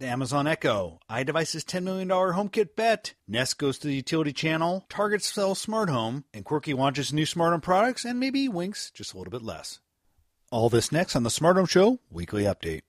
The 0.00 0.08
Amazon 0.08 0.48
Echo, 0.48 0.98
iDevice's 1.08 1.62
$10 1.64 1.84
million 1.84 2.08
HomeKit 2.08 2.70
bet, 2.74 3.14
Nest 3.28 3.58
goes 3.58 3.78
to 3.78 3.86
the 3.86 3.94
utility 3.94 4.32
channel, 4.32 4.84
Target 4.88 5.22
sells 5.22 5.60
smart 5.60 5.88
home, 5.88 6.24
and 6.34 6.44
Quirky 6.44 6.74
launches 6.74 7.12
new 7.12 7.24
smart 7.24 7.52
home 7.52 7.60
products, 7.60 8.04
and 8.04 8.18
maybe 8.18 8.48
winks 8.48 8.90
just 8.90 9.14
a 9.14 9.16
little 9.18 9.30
bit 9.30 9.42
less. 9.42 9.78
All 10.50 10.68
this 10.68 10.90
next 10.90 11.14
on 11.14 11.22
the 11.22 11.30
Smart 11.30 11.56
Home 11.56 11.66
Show 11.66 12.00
Weekly 12.10 12.42
Update. 12.42 12.80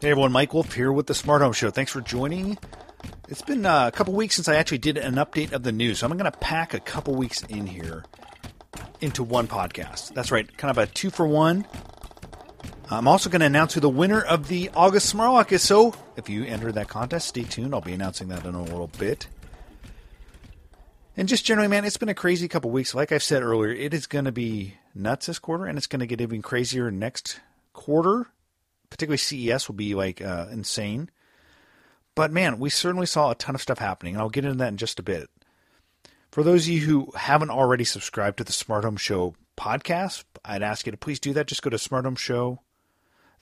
Hey 0.00 0.12
everyone, 0.12 0.32
Mike 0.32 0.54
Wolf 0.54 0.72
here 0.72 0.90
with 0.92 1.08
the 1.08 1.14
Smart 1.14 1.42
Home 1.42 1.52
Show. 1.52 1.70
Thanks 1.70 1.92
for 1.92 2.00
joining. 2.00 2.56
It's 3.28 3.42
been 3.42 3.66
uh, 3.66 3.88
a 3.88 3.92
couple 3.92 4.14
weeks 4.14 4.36
since 4.36 4.46
I 4.46 4.54
actually 4.54 4.78
did 4.78 4.96
an 4.96 5.16
update 5.16 5.50
of 5.50 5.64
the 5.64 5.72
news, 5.72 5.98
so 5.98 6.06
I'm 6.06 6.16
going 6.16 6.30
to 6.30 6.38
pack 6.38 6.74
a 6.74 6.80
couple 6.80 7.16
weeks 7.16 7.42
in 7.42 7.66
here 7.66 8.04
into 9.00 9.24
one 9.24 9.48
podcast. 9.48 10.14
That's 10.14 10.30
right, 10.30 10.56
kind 10.56 10.70
of 10.70 10.78
a 10.78 10.86
two 10.86 11.10
for 11.10 11.26
one. 11.26 11.66
I'm 12.88 13.08
also 13.08 13.28
going 13.28 13.40
to 13.40 13.46
announce 13.46 13.74
who 13.74 13.80
the 13.80 13.88
winner 13.88 14.22
of 14.22 14.46
the 14.46 14.70
August 14.76 15.12
Smartlock 15.12 15.50
is. 15.50 15.62
So 15.62 15.92
if 16.16 16.28
you 16.28 16.44
enter 16.44 16.70
that 16.70 16.88
contest, 16.88 17.26
stay 17.26 17.42
tuned. 17.42 17.74
I'll 17.74 17.80
be 17.80 17.94
announcing 17.94 18.28
that 18.28 18.44
in 18.44 18.54
a 18.54 18.62
little 18.62 18.92
bit. 18.96 19.26
And 21.16 21.26
just 21.26 21.44
generally, 21.44 21.66
man, 21.66 21.84
it's 21.84 21.96
been 21.96 22.08
a 22.08 22.14
crazy 22.14 22.46
couple 22.46 22.70
weeks. 22.70 22.94
Like 22.94 23.10
I've 23.10 23.24
said 23.24 23.42
earlier, 23.42 23.72
it 23.72 23.92
is 23.92 24.06
going 24.06 24.26
to 24.26 24.32
be 24.32 24.74
nuts 24.94 25.26
this 25.26 25.40
quarter, 25.40 25.66
and 25.66 25.76
it's 25.76 25.88
going 25.88 25.98
to 25.98 26.06
get 26.06 26.20
even 26.20 26.42
crazier 26.42 26.92
next 26.92 27.40
quarter. 27.72 28.28
Particularly 28.88 29.18
CES 29.18 29.66
will 29.66 29.74
be 29.74 29.96
like 29.96 30.22
uh, 30.22 30.46
insane. 30.52 31.10
But 32.16 32.32
man, 32.32 32.58
we 32.58 32.70
certainly 32.70 33.06
saw 33.06 33.30
a 33.30 33.36
ton 33.36 33.54
of 33.54 33.62
stuff 33.62 33.78
happening, 33.78 34.14
and 34.14 34.22
I'll 34.22 34.30
get 34.30 34.44
into 34.44 34.56
that 34.58 34.68
in 34.68 34.78
just 34.78 34.98
a 34.98 35.04
bit. 35.04 35.28
For 36.32 36.42
those 36.42 36.64
of 36.64 36.70
you 36.70 36.80
who 36.80 37.12
haven't 37.14 37.50
already 37.50 37.84
subscribed 37.84 38.38
to 38.38 38.44
the 38.44 38.52
Smart 38.52 38.84
Home 38.84 38.96
Show 38.96 39.34
podcast, 39.56 40.24
I'd 40.44 40.62
ask 40.62 40.86
you 40.86 40.92
to 40.92 40.98
please 40.98 41.20
do 41.20 41.34
that. 41.34 41.46
Just 41.46 41.62
go 41.62 41.70
to 41.70 41.78
Smart 41.78 42.06
Home 42.06 42.16
Show, 42.16 42.62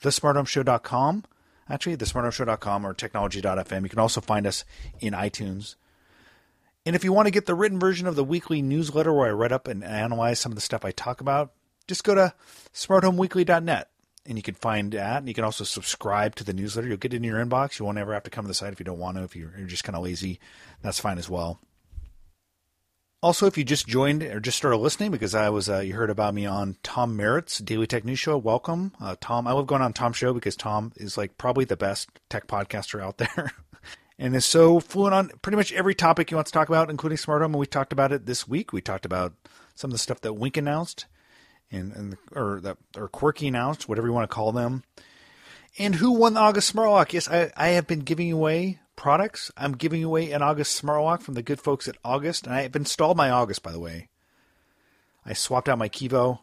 thesmarthomeshow.com. 0.02 1.25
Actually, 1.70 1.97
thesmarthomeshow.com 1.97 2.84
or 2.84 2.92
technology.fm. 2.92 3.83
You 3.83 3.89
can 3.89 3.98
also 4.00 4.20
find 4.20 4.47
us 4.47 4.64
in 5.00 5.14
iTunes. 5.14 5.77
And 6.84 6.95
if 6.95 7.05
you 7.05 7.12
want 7.12 7.27
to 7.27 7.33
get 7.33 7.47
the 7.47 7.55
written 7.55 7.78
version 7.78 8.08
of 8.08 8.17
the 8.17 8.25
weekly 8.25 8.61
newsletter 8.61 9.12
where 9.12 9.28
I 9.28 9.33
write 9.33 9.52
up 9.52 9.69
and 9.69 9.83
analyze 9.84 10.41
some 10.41 10.52
of 10.52 10.56
the 10.56 10.61
stuff 10.61 10.84
I 10.84 10.91
talk 10.91 11.20
about, 11.20 11.52
just 11.86 12.05
go 12.05 12.14
to 12.17 12.34
smarthomeweekly.net 12.75 13.89
and 14.27 14.39
you 14.39 14.42
can 14.42 14.55
find 14.55 14.92
that. 14.92 15.19
And 15.19 15.28
you 15.28 15.34
can 15.34 15.44
also 15.44 15.64
subscribe 15.64 16.34
to 16.36 16.44
the 16.44 16.53
newsletter. 16.53 16.89
You'll 16.89 16.97
get 16.97 17.12
it 17.12 17.19
in 17.19 17.25
your 17.25 17.44
inbox. 17.44 17.78
You 17.78 17.84
won't 17.84 17.98
ever 17.98 18.14
have 18.14 18.22
to 18.25 18.30
come 18.30 18.44
to 18.44 18.48
the 18.48 18.55
site 18.55 18.72
if 18.72 18.80
you 18.80 18.84
don't 18.84 18.98
want 18.98 19.17
to. 19.17 19.25
If 19.25 19.36
you're, 19.36 19.53
you're 19.56 19.67
just 19.67 19.84
kind 19.84 19.97
of 19.97 20.03
lazy, 20.03 20.41
that's 20.83 21.00
fine 21.00 21.19
as 21.19 21.28
well. 21.28 21.61
Also, 23.22 23.47
if 23.47 23.56
you 23.56 23.64
just 23.64 23.86
joined 23.86 24.22
or 24.22 24.39
just 24.39 24.58
started 24.58 24.77
listening 24.77 25.11
because 25.11 25.34
I 25.34 25.48
was, 25.48 25.69
uh, 25.69 25.78
you 25.78 25.95
heard 25.95 26.11
about 26.11 26.34
me 26.34 26.45
on 26.45 26.77
Tom 26.83 27.17
Merritt's 27.17 27.58
Daily 27.58 27.86
Tech 27.86 28.05
News 28.05 28.19
Show. 28.19 28.36
Welcome, 28.36 28.92
uh, 29.00 29.17
Tom. 29.19 29.47
I 29.47 29.52
love 29.52 29.67
going 29.67 29.80
on 29.80 29.95
Tom's 29.95 30.19
show 30.19 30.34
because 30.34 30.56
Tom 30.56 30.92
is 30.97 31.17
like 31.17 31.39
probably 31.39 31.64
the 31.64 31.77
best 31.77 32.11
tech 32.28 32.47
podcaster 32.47 33.02
out 33.02 33.17
there, 33.34 33.52
and 34.18 34.36
is 34.36 34.45
so 34.45 34.79
fluent 34.79 35.14
on 35.14 35.30
pretty 35.41 35.56
much 35.56 35.73
every 35.73 35.95
topic 35.95 36.29
he 36.29 36.35
wants 36.35 36.51
to 36.51 36.58
talk 36.58 36.68
about, 36.68 36.91
including 36.91 37.17
smart 37.17 37.41
home. 37.41 37.52
And 37.52 37.61
we 37.61 37.64
talked 37.64 37.95
about 37.95 38.12
it 38.12 38.27
this 38.27 38.46
week. 38.46 38.74
We 38.74 38.83
talked 38.83 39.06
about 39.06 39.33
some 39.74 39.89
of 39.89 39.92
the 39.92 39.98
stuff 39.98 40.20
that 40.20 40.35
Wink 40.35 40.58
announced 40.58 41.06
and, 41.70 41.92
and 41.92 42.17
or 42.33 42.61
that 42.61 42.77
or 42.97 43.08
quirky 43.08 43.48
announced, 43.48 43.89
whatever 43.89 44.07
you 44.07 44.13
want 44.13 44.29
to 44.29 44.35
call 44.35 44.52
them. 44.52 44.85
And 45.79 45.97
who 45.97 46.13
won 46.13 46.35
the 46.35 46.41
August 46.41 46.69
Smart 46.69 46.91
Lock? 46.91 47.13
Yes, 47.13 47.29
I, 47.29 47.51
I 47.57 47.69
have 47.70 47.86
been 47.86 48.01
giving 48.01 48.30
away 48.30 48.79
products. 48.97 49.51
I'm 49.57 49.73
giving 49.73 50.05
away 50.05 50.30
an 50.30 50.42
August 50.42 50.73
Smart 50.73 51.03
Lock 51.03 51.20
from 51.20 51.35
the 51.35 51.42
good 51.42 51.61
folks 51.61 51.89
at 51.89 51.97
August, 52.05 52.47
and 52.47 52.55
I 52.55 52.63
have 52.63 52.77
installed 52.77 53.17
my 53.17 53.30
August, 53.30 53.63
by 53.63 53.73
the 53.73 53.80
way. 53.80 54.08
I 55.27 55.33
swapped 55.33 55.69
out 55.69 55.79
my 55.79 55.89
Kevo 55.89 56.41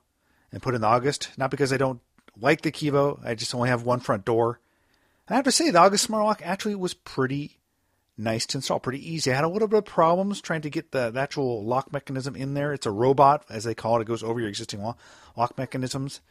and 0.52 0.62
put 0.62 0.76
in 0.76 0.82
the 0.82 0.88
August, 0.88 1.30
not 1.38 1.52
because 1.52 1.72
I 1.72 1.78
don't 1.78 2.02
like 2.38 2.62
the 2.62 2.72
Kevo. 2.72 3.26
I 3.26 3.36
just 3.36 3.56
only 3.56 3.70
have 3.70 3.84
one 3.84 4.00
front 4.00 4.26
door. 4.26 4.60
And 5.28 5.36
I 5.36 5.38
have 5.38 5.46
to 5.46 5.52
say, 5.52 5.70
the 5.70 5.80
August 5.80 6.04
Smart 6.04 6.26
Lock 6.26 6.42
actually 6.44 6.76
was 6.76 6.94
pretty 6.94 7.61
nice 8.18 8.46
to 8.48 8.58
install, 8.58 8.80
pretty 8.80 9.12
easy. 9.12 9.32
I 9.32 9.36
had 9.36 9.44
a 9.44 9.50
little 9.50 9.68
bit 9.68 9.80
of 9.80 9.86
problems 9.86 10.42
trying 10.42 10.62
to 10.62 10.70
get 10.70 10.92
the, 10.92 11.10
the 11.12 11.20
actual 11.20 11.64
lock 11.64 11.92
mechanism 11.92 12.36
in 12.36 12.54
there. 12.54 12.74
It's 12.74 12.86
a 12.86 12.92
robot, 12.92 13.46
as 13.50 13.64
they 13.64 13.76
call 13.76 13.98
it. 13.98 14.02
It 14.02 14.08
goes 14.08 14.24
over 14.24 14.40
your 14.40 14.50
existing 14.50 14.82
lock, 14.82 15.00
lock 15.36 15.58
mechanisms. 15.58 16.22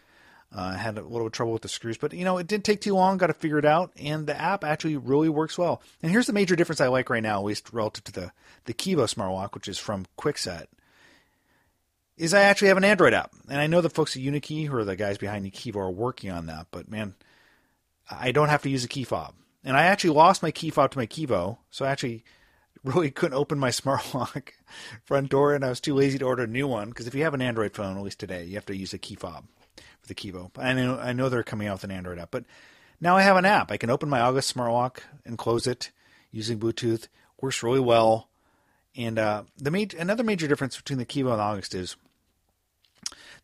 Uh, 0.55 0.73
I 0.75 0.77
had 0.77 0.99
a 0.99 1.03
little 1.03 1.31
trouble 1.31 1.53
with 1.53 1.63
the 1.63 1.69
screws, 1.69 1.97
but 1.97 2.13
you 2.13 2.25
know 2.25 2.39
it 2.39 2.49
didn't 2.49 2.65
take 2.65 2.81
too 2.81 2.95
long. 2.95 3.19
Got 3.19 3.29
to 3.29 3.35
figure 3.35 3.59
it 3.59 3.65
out, 3.65 3.93
and 3.97 4.27
the 4.27 4.39
app 4.39 4.65
actually 4.65 4.97
really 4.97 5.29
works 5.29 5.57
well. 5.57 5.81
And 6.03 6.11
here's 6.11 6.27
the 6.27 6.33
major 6.33 6.57
difference 6.57 6.81
I 6.81 6.89
like 6.89 7.09
right 7.09 7.23
now, 7.23 7.39
at 7.39 7.45
least 7.45 7.73
relative 7.73 8.03
to 8.05 8.12
the 8.12 8.33
the 8.65 8.75
Kevo 8.75 9.09
Smart 9.09 9.33
Lock, 9.33 9.55
which 9.55 9.69
is 9.69 9.79
from 9.79 10.07
Kwikset, 10.19 10.67
is 12.17 12.35
I 12.35 12.43
actually 12.43 12.69
have 12.69 12.79
an 12.79 12.85
Android 12.85 13.15
app, 13.15 13.33
and 13.49 13.61
I 13.61 13.69
know 13.69 13.81
the 13.81 13.89
folks 13.89 14.17
at 14.17 14.23
Unikey, 14.23 14.67
who 14.67 14.77
are 14.77 14.85
the 14.85 14.97
guys 14.97 15.19
behind 15.19 15.45
the 15.45 15.53
Kevo, 15.53 15.77
are 15.77 15.91
working 15.91 16.33
on 16.33 16.47
that. 16.47 16.67
But 16.73 16.91
man, 16.91 17.15
I 18.11 18.33
don't 18.33 18.49
have 18.49 18.62
to 18.62 18.71
use 18.71 18.85
a 18.85 18.89
key 18.89 19.05
fob. 19.05 19.35
And 19.65 19.76
I 19.76 19.84
actually 19.84 20.10
lost 20.10 20.43
my 20.43 20.50
key 20.50 20.71
fob 20.71 20.91
to 20.93 20.98
my 20.98 21.06
Kevo, 21.06 21.59
so 21.71 21.84
I 21.84 21.91
actually 21.91 22.25
really 22.84 23.10
couldn't 23.10 23.37
open 23.37 23.59
my 23.59 23.71
smart 23.71 24.03
lock 24.15 24.54
front 25.04 25.28
door, 25.31 25.54
and 25.54 25.65
I 25.65 25.69
was 25.69 25.81
too 25.81 25.94
lazy 25.94 26.19
to 26.19 26.25
order 26.25 26.44
a 26.44 26.48
new 26.48 26.66
one. 26.66 26.88
Because 26.88 27.06
if 27.06 27.15
you 27.15 27.22
have 27.25 27.34
an 27.34 27.43
Android 27.43 27.75
phone, 27.75 27.97
at 27.97 28.03
least 28.03 28.19
today, 28.19 28.44
you 28.44 28.54
have 28.54 28.66
to 28.66 28.76
use 28.76 28.94
a 28.94 28.99
key 28.99 29.15
fob 29.15 29.44
for 30.00 30.09
the 30.09 30.15
Kevo. 30.15 30.50
I 30.56 30.72
know 30.72 30.99
I 30.99 31.12
know 31.12 31.28
they're 31.28 31.43
coming 31.43 31.69
out 31.69 31.75
with 31.75 31.84
an 31.84 31.91
Android 31.91 32.19
app, 32.19 32.31
but 32.31 32.44
now 33.00 33.16
I 33.16 33.22
have 33.22 33.37
an 33.37 33.44
app. 33.44 33.70
I 33.70 33.76
can 33.76 33.91
open 33.91 34.09
my 34.09 34.20
August 34.20 34.49
smart 34.49 34.72
lock 34.72 35.03
and 35.25 35.38
close 35.38 35.66
it 35.66 35.91
using 36.31 36.59
Bluetooth. 36.59 37.09
Works 37.41 37.62
really 37.62 37.81
well. 37.81 38.28
And 38.97 39.19
uh, 39.19 39.44
the 39.56 39.70
ma- 39.70 39.84
another 39.99 40.25
major 40.25 40.49
difference 40.49 40.76
between 40.76 40.99
the 40.99 41.06
Kevo 41.06 41.31
and 41.31 41.38
the 41.38 41.44
August 41.44 41.75
is 41.75 41.97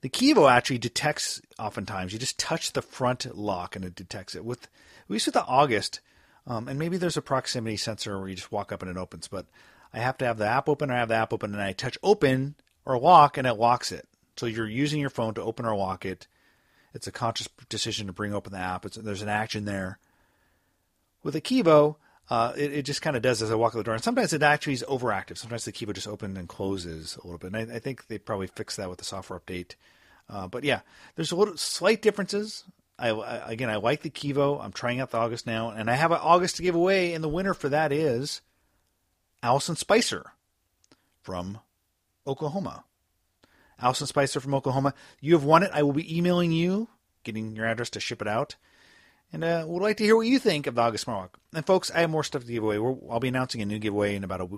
the 0.01 0.09
Kevo 0.09 0.51
actually 0.51 0.79
detects. 0.79 1.41
Oftentimes, 1.59 2.13
you 2.13 2.19
just 2.19 2.39
touch 2.39 2.73
the 2.73 2.83
front 2.83 3.37
lock 3.37 3.77
and 3.77 3.85
it 3.85 3.95
detects 3.95 4.35
it. 4.35 4.45
With 4.45 4.65
at 4.65 5.11
least 5.11 5.27
with 5.27 5.35
the 5.35 5.45
August, 5.45 6.01
um, 6.47 6.69
and 6.69 6.79
maybe 6.79 6.97
there's 6.97 7.17
a 7.17 7.23
proximity 7.23 7.77
sensor 7.77 8.19
where 8.19 8.29
you 8.29 8.37
just 8.37 8.53
walk 8.53 8.73
up 8.73 8.83
and 8.83 8.91
it 8.91 8.97
opens. 8.97 9.29
But 9.29 9.47
I 9.93 9.99
have 9.99 10.19
to 10.19 10.25
have 10.25 10.39
the 10.39 10.47
app 10.47 10.69
open 10.69 10.91
or 10.91 10.95
I 10.95 10.99
have 10.99 11.09
the 11.09 11.15
app 11.15 11.33
open 11.33 11.53
and 11.53 11.63
I 11.63 11.73
touch 11.73 11.99
open 12.03 12.55
or 12.85 12.99
lock 12.99 13.37
and 13.37 13.47
it 13.47 13.55
locks 13.55 13.93
it. 13.93 14.07
So 14.37 14.47
you're 14.47 14.69
using 14.69 15.01
your 15.01 15.11
phone 15.11 15.35
to 15.35 15.43
open 15.43 15.65
or 15.65 15.77
lock 15.77 16.05
it. 16.05 16.27
It's 16.95 17.07
a 17.07 17.13
conscious 17.13 17.49
decision 17.69 18.07
to 18.07 18.13
bring 18.13 18.35
open 18.35 18.53
the 18.53 18.59
app. 18.59 18.85
It's, 18.87 18.97
there's 18.97 19.23
an 19.23 19.29
action 19.29 19.65
there. 19.65 19.99
With 21.23 21.35
a 21.35 21.41
Kevo, 21.41 21.97
uh, 22.29 22.53
it, 22.57 22.73
it, 22.73 22.83
just 22.83 23.03
kind 23.03 23.17
of 23.17 23.23
does 23.23 23.41
as 23.41 23.53
I 23.53 23.55
walk 23.55 23.75
out 23.75 23.79
the 23.79 23.85
door. 23.85 23.95
And 23.95 24.03
sometimes 24.03 24.33
it 24.33 24.43
actually 24.43 24.73
is 24.73 24.85
overactive. 24.89 25.39
Sometimes 25.39 25.65
the 25.65 25.73
Kevo 25.73 25.95
just 25.95 26.09
opens 26.09 26.37
and 26.37 26.49
closes 26.49 27.17
a 27.17 27.27
little 27.27 27.39
bit. 27.39 27.55
And 27.55 27.73
I, 27.73 27.77
I 27.77 27.79
think 27.79 28.09
they 28.09 28.19
probably 28.19 28.49
fixed 28.49 28.77
that 28.79 28.89
with 28.89 28.99
the 28.99 29.05
software 29.05 29.39
update. 29.39 29.75
Uh, 30.29 30.49
but 30.49 30.65
yeah, 30.65 30.81
there's 31.15 31.31
a 31.31 31.37
little 31.37 31.57
slight 31.57 32.03
differences. 32.03 32.65
I, 32.99 33.11
I, 33.11 33.53
again, 33.53 33.71
I 33.71 33.77
like 33.77 34.03
the 34.03 34.11
Kevo. 34.11 34.63
I'm 34.63 34.73
trying 34.73 35.01
out 35.01 35.11
the 35.11 35.19
August 35.19 35.47
now, 35.47 35.71
and 35.71 35.91
I 35.91 35.95
have 35.95 36.11
an 36.11 36.19
August 36.21 36.57
to 36.57 36.63
give 36.63 36.75
away, 36.75 37.13
and 37.13 37.23
the 37.23 37.29
winner 37.29 37.55
for 37.55 37.69
that 37.69 37.93
is 37.93 38.41
Allison 39.43 39.77
Spicer 39.77 40.33
from 41.23 41.61
Oklahoma. 42.27 42.85
Allison 43.79 44.07
Spicer 44.07 44.41
from 44.41 44.55
Oklahoma. 44.55 44.95
You 45.21 45.35
have 45.35 45.45
won 45.45 45.63
it. 45.63 45.71
I 45.73 45.83
will 45.83 45.93
be 45.93 46.17
emailing 46.17 46.53
you, 46.53 46.89
getting 47.23 47.55
your 47.55 47.67
address 47.67 47.91
to 47.91 48.01
ship 48.01 48.23
it 48.23 48.29
out. 48.29 48.57
And 49.33 49.43
uh, 49.43 49.65
would 49.67 49.83
like 49.83 49.97
to 49.99 50.05
hear 50.05 50.17
what 50.17 50.27
you 50.27 50.39
think 50.39 50.67
of 50.67 50.77
the 50.77 50.83
August 50.83 51.05
Smart 51.05 51.33
And 51.53 51.67
folks, 51.67 51.91
I 51.91 52.01
have 52.01 52.11
more 52.11 52.23
stuff 52.25 52.45
to 52.45 52.53
give 52.53 52.63
away. 52.63 52.79
We're, 52.79 52.97
I'll 53.11 53.21
be 53.21 53.29
announcing 53.29 53.61
a 53.61 53.67
new 53.67 53.79
giveaway 53.79 54.15
in 54.15 54.25
about 54.25 54.41
a 54.41 54.49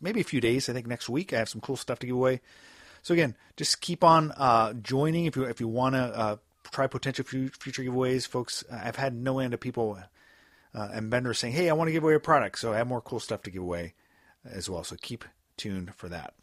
maybe 0.00 0.20
a 0.20 0.24
few 0.24 0.40
days. 0.40 0.68
I 0.68 0.72
think 0.72 0.86
next 0.86 1.08
week 1.08 1.32
I 1.32 1.38
have 1.38 1.48
some 1.48 1.60
cool 1.60 1.76
stuff 1.76 1.98
to 2.00 2.06
give 2.06 2.16
away. 2.16 2.40
So 3.02 3.12
again, 3.12 3.36
just 3.56 3.82
keep 3.82 4.02
on 4.02 4.32
uh, 4.32 4.72
joining 4.72 5.26
if 5.26 5.36
you 5.36 5.44
if 5.44 5.60
you 5.60 5.68
want 5.68 5.94
to 5.94 6.00
uh, 6.00 6.36
try 6.70 6.86
potential 6.86 7.24
future 7.24 7.82
giveaways, 7.82 8.26
folks. 8.26 8.64
I've 8.72 8.96
had 8.96 9.14
no 9.14 9.38
end 9.38 9.52
of 9.52 9.60
people 9.60 9.98
uh, 10.74 10.88
and 10.92 11.10
vendors 11.10 11.38
saying, 11.38 11.52
"Hey, 11.52 11.68
I 11.68 11.74
want 11.74 11.88
to 11.88 11.92
give 11.92 12.02
away 12.02 12.14
a 12.14 12.20
product," 12.20 12.58
so 12.58 12.72
I 12.72 12.78
have 12.78 12.86
more 12.86 13.02
cool 13.02 13.20
stuff 13.20 13.42
to 13.42 13.50
give 13.50 13.62
away 13.62 13.92
as 14.44 14.70
well. 14.70 14.84
So 14.84 14.96
keep 15.00 15.24
tuned 15.56 15.94
for 15.94 16.08
that. 16.08 16.34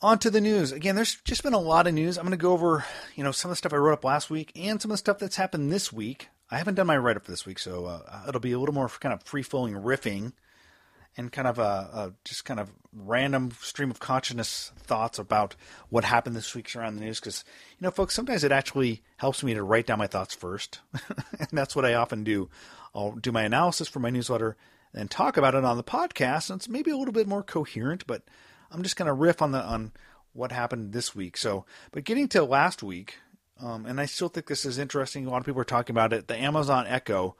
On 0.00 0.18
to 0.18 0.30
the 0.30 0.40
news. 0.40 0.72
Again, 0.72 0.96
there's 0.96 1.16
just 1.24 1.42
been 1.42 1.52
a 1.52 1.58
lot 1.58 1.86
of 1.86 1.94
news. 1.94 2.16
I'm 2.18 2.24
going 2.24 2.32
to 2.32 2.36
go 2.36 2.52
over, 2.52 2.84
you 3.14 3.22
know, 3.22 3.30
some 3.30 3.50
of 3.50 3.52
the 3.52 3.56
stuff 3.56 3.72
I 3.72 3.76
wrote 3.76 3.92
up 3.92 4.04
last 4.04 4.30
week 4.30 4.50
and 4.56 4.82
some 4.82 4.90
of 4.90 4.94
the 4.94 4.98
stuff 4.98 5.18
that's 5.18 5.36
happened 5.36 5.70
this 5.70 5.92
week. 5.92 6.28
I 6.52 6.58
haven't 6.58 6.74
done 6.74 6.86
my 6.86 6.98
write 6.98 7.16
up 7.16 7.24
for 7.24 7.30
this 7.30 7.46
week, 7.46 7.58
so 7.58 7.86
uh, 7.86 8.24
it'll 8.28 8.38
be 8.38 8.52
a 8.52 8.58
little 8.58 8.74
more 8.74 8.86
kind 8.88 9.14
of 9.14 9.22
free 9.22 9.42
flowing 9.42 9.72
riffing 9.72 10.34
and 11.16 11.32
kind 11.32 11.48
of 11.48 11.58
a, 11.58 11.62
a, 11.62 12.12
just 12.26 12.44
kind 12.44 12.60
of 12.60 12.70
random 12.92 13.52
stream 13.62 13.90
of 13.90 14.00
consciousness 14.00 14.70
thoughts 14.76 15.18
about 15.18 15.56
what 15.88 16.04
happened 16.04 16.36
this 16.36 16.54
week 16.54 16.76
around 16.76 16.96
the 16.96 17.00
news. 17.00 17.20
Because 17.20 17.42
you 17.70 17.84
know, 17.84 17.90
folks, 17.90 18.14
sometimes 18.14 18.44
it 18.44 18.52
actually 18.52 19.02
helps 19.16 19.42
me 19.42 19.54
to 19.54 19.62
write 19.62 19.86
down 19.86 19.98
my 19.98 20.06
thoughts 20.06 20.34
first, 20.34 20.80
and 21.38 21.48
that's 21.52 21.74
what 21.74 21.86
I 21.86 21.94
often 21.94 22.22
do. 22.22 22.50
I'll 22.94 23.12
do 23.12 23.32
my 23.32 23.44
analysis 23.44 23.88
for 23.88 24.00
my 24.00 24.10
newsletter 24.10 24.58
and 24.92 25.10
talk 25.10 25.38
about 25.38 25.54
it 25.54 25.64
on 25.64 25.78
the 25.78 25.82
podcast, 25.82 26.50
and 26.50 26.58
it's 26.58 26.68
maybe 26.68 26.90
a 26.90 26.98
little 26.98 27.14
bit 27.14 27.26
more 27.26 27.42
coherent. 27.42 28.06
But 28.06 28.24
I'm 28.70 28.82
just 28.82 28.96
going 28.96 29.06
to 29.06 29.14
riff 29.14 29.40
on 29.40 29.52
the 29.52 29.62
on 29.62 29.92
what 30.34 30.52
happened 30.52 30.92
this 30.92 31.14
week. 31.14 31.38
So, 31.38 31.64
but 31.92 32.04
getting 32.04 32.28
to 32.28 32.44
last 32.44 32.82
week, 32.82 33.20
um, 33.62 33.86
and 33.86 34.00
I 34.00 34.06
still 34.06 34.28
think 34.28 34.46
this 34.46 34.64
is 34.64 34.78
interesting. 34.78 35.26
A 35.26 35.30
lot 35.30 35.38
of 35.38 35.46
people 35.46 35.60
are 35.60 35.64
talking 35.64 35.94
about 35.94 36.12
it. 36.12 36.28
The 36.28 36.36
Amazon 36.36 36.86
Echo 36.86 37.36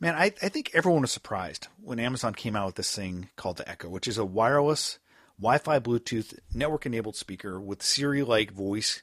Man, 0.00 0.14
I, 0.14 0.32
I 0.42 0.48
think 0.48 0.70
everyone 0.74 1.02
was 1.02 1.12
surprised 1.12 1.68
when 1.80 1.98
Amazon 1.98 2.34
came 2.34 2.56
out 2.56 2.66
with 2.66 2.74
this 2.74 2.94
thing 2.94 3.30
called 3.36 3.58
the 3.58 3.68
Echo, 3.68 3.88
which 3.88 4.08
is 4.08 4.18
a 4.18 4.24
wireless 4.24 4.98
Wi-Fi 5.40 5.78
Bluetooth 5.78 6.38
network-enabled 6.52 7.16
speaker 7.16 7.60
with 7.60 7.82
Siri-like 7.82 8.52
voice 8.52 9.02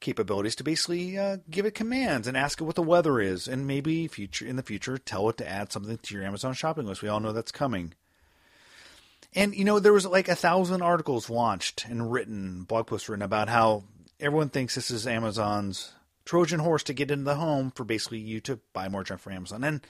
capabilities 0.00 0.54
to 0.56 0.64
basically 0.64 1.18
uh, 1.18 1.38
give 1.48 1.64
it 1.64 1.74
commands 1.74 2.28
and 2.28 2.36
ask 2.36 2.60
it 2.60 2.64
what 2.64 2.74
the 2.74 2.82
weather 2.82 3.20
is, 3.20 3.48
and 3.48 3.66
maybe 3.66 4.06
future 4.08 4.46
in 4.46 4.56
the 4.56 4.62
future 4.62 4.98
tell 4.98 5.28
it 5.28 5.36
to 5.38 5.48
add 5.48 5.72
something 5.72 5.98
to 5.98 6.14
your 6.14 6.24
Amazon 6.24 6.54
shopping 6.54 6.86
list. 6.86 7.02
We 7.02 7.08
all 7.08 7.20
know 7.20 7.32
that's 7.32 7.50
coming. 7.50 7.94
And 9.34 9.54
you 9.54 9.64
know 9.64 9.78
there 9.78 9.92
was 9.92 10.06
like 10.06 10.28
a 10.28 10.34
thousand 10.34 10.82
articles 10.82 11.30
launched 11.30 11.86
and 11.86 12.12
written, 12.12 12.64
blog 12.64 12.86
posts 12.86 13.08
written 13.08 13.22
about 13.22 13.48
how 13.48 13.84
everyone 14.20 14.48
thinks 14.48 14.74
this 14.74 14.90
is 14.90 15.06
Amazon's 15.06 15.92
Trojan 16.24 16.60
horse 16.60 16.82
to 16.84 16.92
get 16.92 17.10
into 17.10 17.24
the 17.24 17.36
home 17.36 17.70
for 17.70 17.84
basically 17.84 18.18
you 18.18 18.40
to 18.40 18.60
buy 18.72 18.88
more 18.88 19.04
junk 19.04 19.20
from 19.20 19.32
Amazon. 19.32 19.64
And 19.64 19.80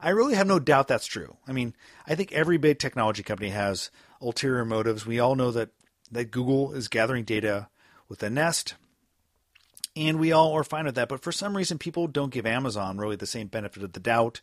I 0.00 0.10
really 0.10 0.34
have 0.34 0.46
no 0.46 0.58
doubt 0.58 0.88
that's 0.88 1.06
true. 1.06 1.36
I 1.46 1.52
mean, 1.52 1.74
I 2.06 2.14
think 2.14 2.32
every 2.32 2.56
big 2.56 2.78
technology 2.78 3.22
company 3.22 3.50
has 3.50 3.90
ulterior 4.20 4.64
motives. 4.64 5.06
We 5.06 5.20
all 5.20 5.34
know 5.34 5.50
that, 5.50 5.70
that 6.10 6.30
Google 6.30 6.72
is 6.72 6.88
gathering 6.88 7.24
data 7.24 7.68
with 8.08 8.20
the 8.20 8.30
Nest, 8.30 8.74
and 9.94 10.18
we 10.18 10.32
all 10.32 10.52
are 10.52 10.64
fine 10.64 10.86
with 10.86 10.94
that. 10.94 11.08
But 11.08 11.22
for 11.22 11.32
some 11.32 11.56
reason, 11.56 11.78
people 11.78 12.06
don't 12.06 12.32
give 12.32 12.46
Amazon 12.46 12.98
really 12.98 13.16
the 13.16 13.26
same 13.26 13.48
benefit 13.48 13.82
of 13.82 13.92
the 13.92 14.00
doubt. 14.00 14.40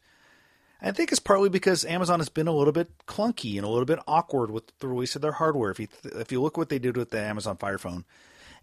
I 0.81 0.91
think 0.91 1.12
it's 1.12 1.19
partly 1.19 1.50
because 1.50 1.83
Amazon 1.83 2.19
has 2.19 2.30
been 2.30 2.47
a 2.47 2.56
little 2.56 2.71
bit 2.71 2.89
clunky 3.06 3.57
and 3.57 3.65
a 3.65 3.69
little 3.69 3.86
bit 3.86 4.00
awkward 4.07 4.50
with 4.50 4.71
the 4.80 4.88
release 4.88 5.15
of 5.15 5.21
their 5.21 5.33
hardware. 5.33 5.71
If 5.71 5.80
you 5.80 5.88
if 6.03 6.31
you 6.31 6.41
look 6.41 6.57
what 6.57 6.69
they 6.69 6.80
did 6.80 6.95
with 6.95 7.09
the 7.09 7.19
Amazon 7.19 7.57
Fire 7.57 7.77
Phone, 7.77 8.06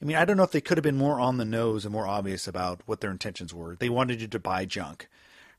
I 0.00 0.04
mean, 0.04 0.16
I 0.16 0.24
don't 0.24 0.36
know 0.36 0.42
if 0.42 0.52
they 0.52 0.60
could 0.60 0.76
have 0.76 0.82
been 0.82 0.96
more 0.96 1.18
on 1.20 1.38
the 1.38 1.44
nose 1.44 1.84
and 1.84 1.92
more 1.92 2.06
obvious 2.06 2.46
about 2.46 2.80
what 2.86 3.00
their 3.00 3.10
intentions 3.10 3.54
were. 3.54 3.76
They 3.76 3.88
wanted 3.88 4.20
you 4.20 4.28
to 4.28 4.38
buy 4.38 4.64
junk 4.64 5.08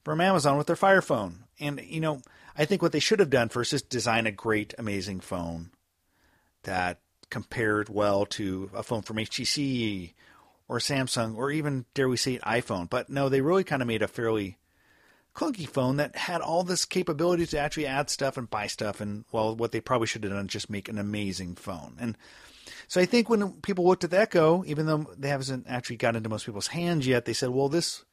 from 0.03 0.21
Amazon 0.21 0.57
with 0.57 0.67
their 0.67 0.75
Fire 0.75 1.01
Phone. 1.01 1.45
And, 1.59 1.81
you 1.83 1.99
know, 1.99 2.21
I 2.57 2.65
think 2.65 2.81
what 2.81 2.91
they 2.91 2.99
should 2.99 3.19
have 3.19 3.29
done 3.29 3.49
first 3.49 3.73
is 3.73 3.81
design 3.81 4.27
a 4.27 4.31
great, 4.31 4.73
amazing 4.77 5.21
phone 5.21 5.71
that 6.63 6.99
compared 7.29 7.89
well 7.89 8.25
to 8.25 8.69
a 8.73 8.83
phone 8.83 9.01
from 9.01 9.17
HTC 9.17 10.13
or 10.67 10.79
Samsung 10.79 11.35
or 11.35 11.51
even, 11.51 11.85
dare 11.93 12.09
we 12.09 12.17
say, 12.17 12.39
iPhone. 12.39 12.89
But 12.89 13.09
no, 13.09 13.29
they 13.29 13.41
really 13.41 13.63
kind 13.63 13.81
of 13.81 13.87
made 13.87 14.01
a 14.01 14.07
fairly 14.07 14.57
clunky 15.37 15.69
phone 15.69 15.97
that 15.97 16.15
had 16.15 16.41
all 16.41 16.63
this 16.63 16.83
capability 16.83 17.45
to 17.45 17.59
actually 17.59 17.85
add 17.85 18.09
stuff 18.09 18.37
and 18.37 18.49
buy 18.49 18.65
stuff. 18.65 18.99
And, 18.99 19.23
well, 19.31 19.55
what 19.55 19.71
they 19.71 19.79
probably 19.79 20.07
should 20.07 20.23
have 20.23 20.33
done 20.33 20.45
is 20.45 20.51
just 20.51 20.69
make 20.69 20.89
an 20.89 20.97
amazing 20.97 21.55
phone. 21.55 21.95
And 21.99 22.17
so 22.87 22.99
I 22.99 23.05
think 23.05 23.29
when 23.29 23.53
people 23.61 23.85
looked 23.85 24.03
at 24.03 24.11
the 24.11 24.19
Echo, 24.19 24.63
even 24.65 24.87
though 24.87 25.05
they 25.15 25.29
haven't 25.29 25.67
actually 25.69 25.97
got 25.97 26.15
into 26.15 26.29
most 26.29 26.45
people's 26.45 26.67
hands 26.67 27.05
yet, 27.05 27.25
they 27.25 27.33
said, 27.33 27.49
well, 27.49 27.69
this 27.69 28.03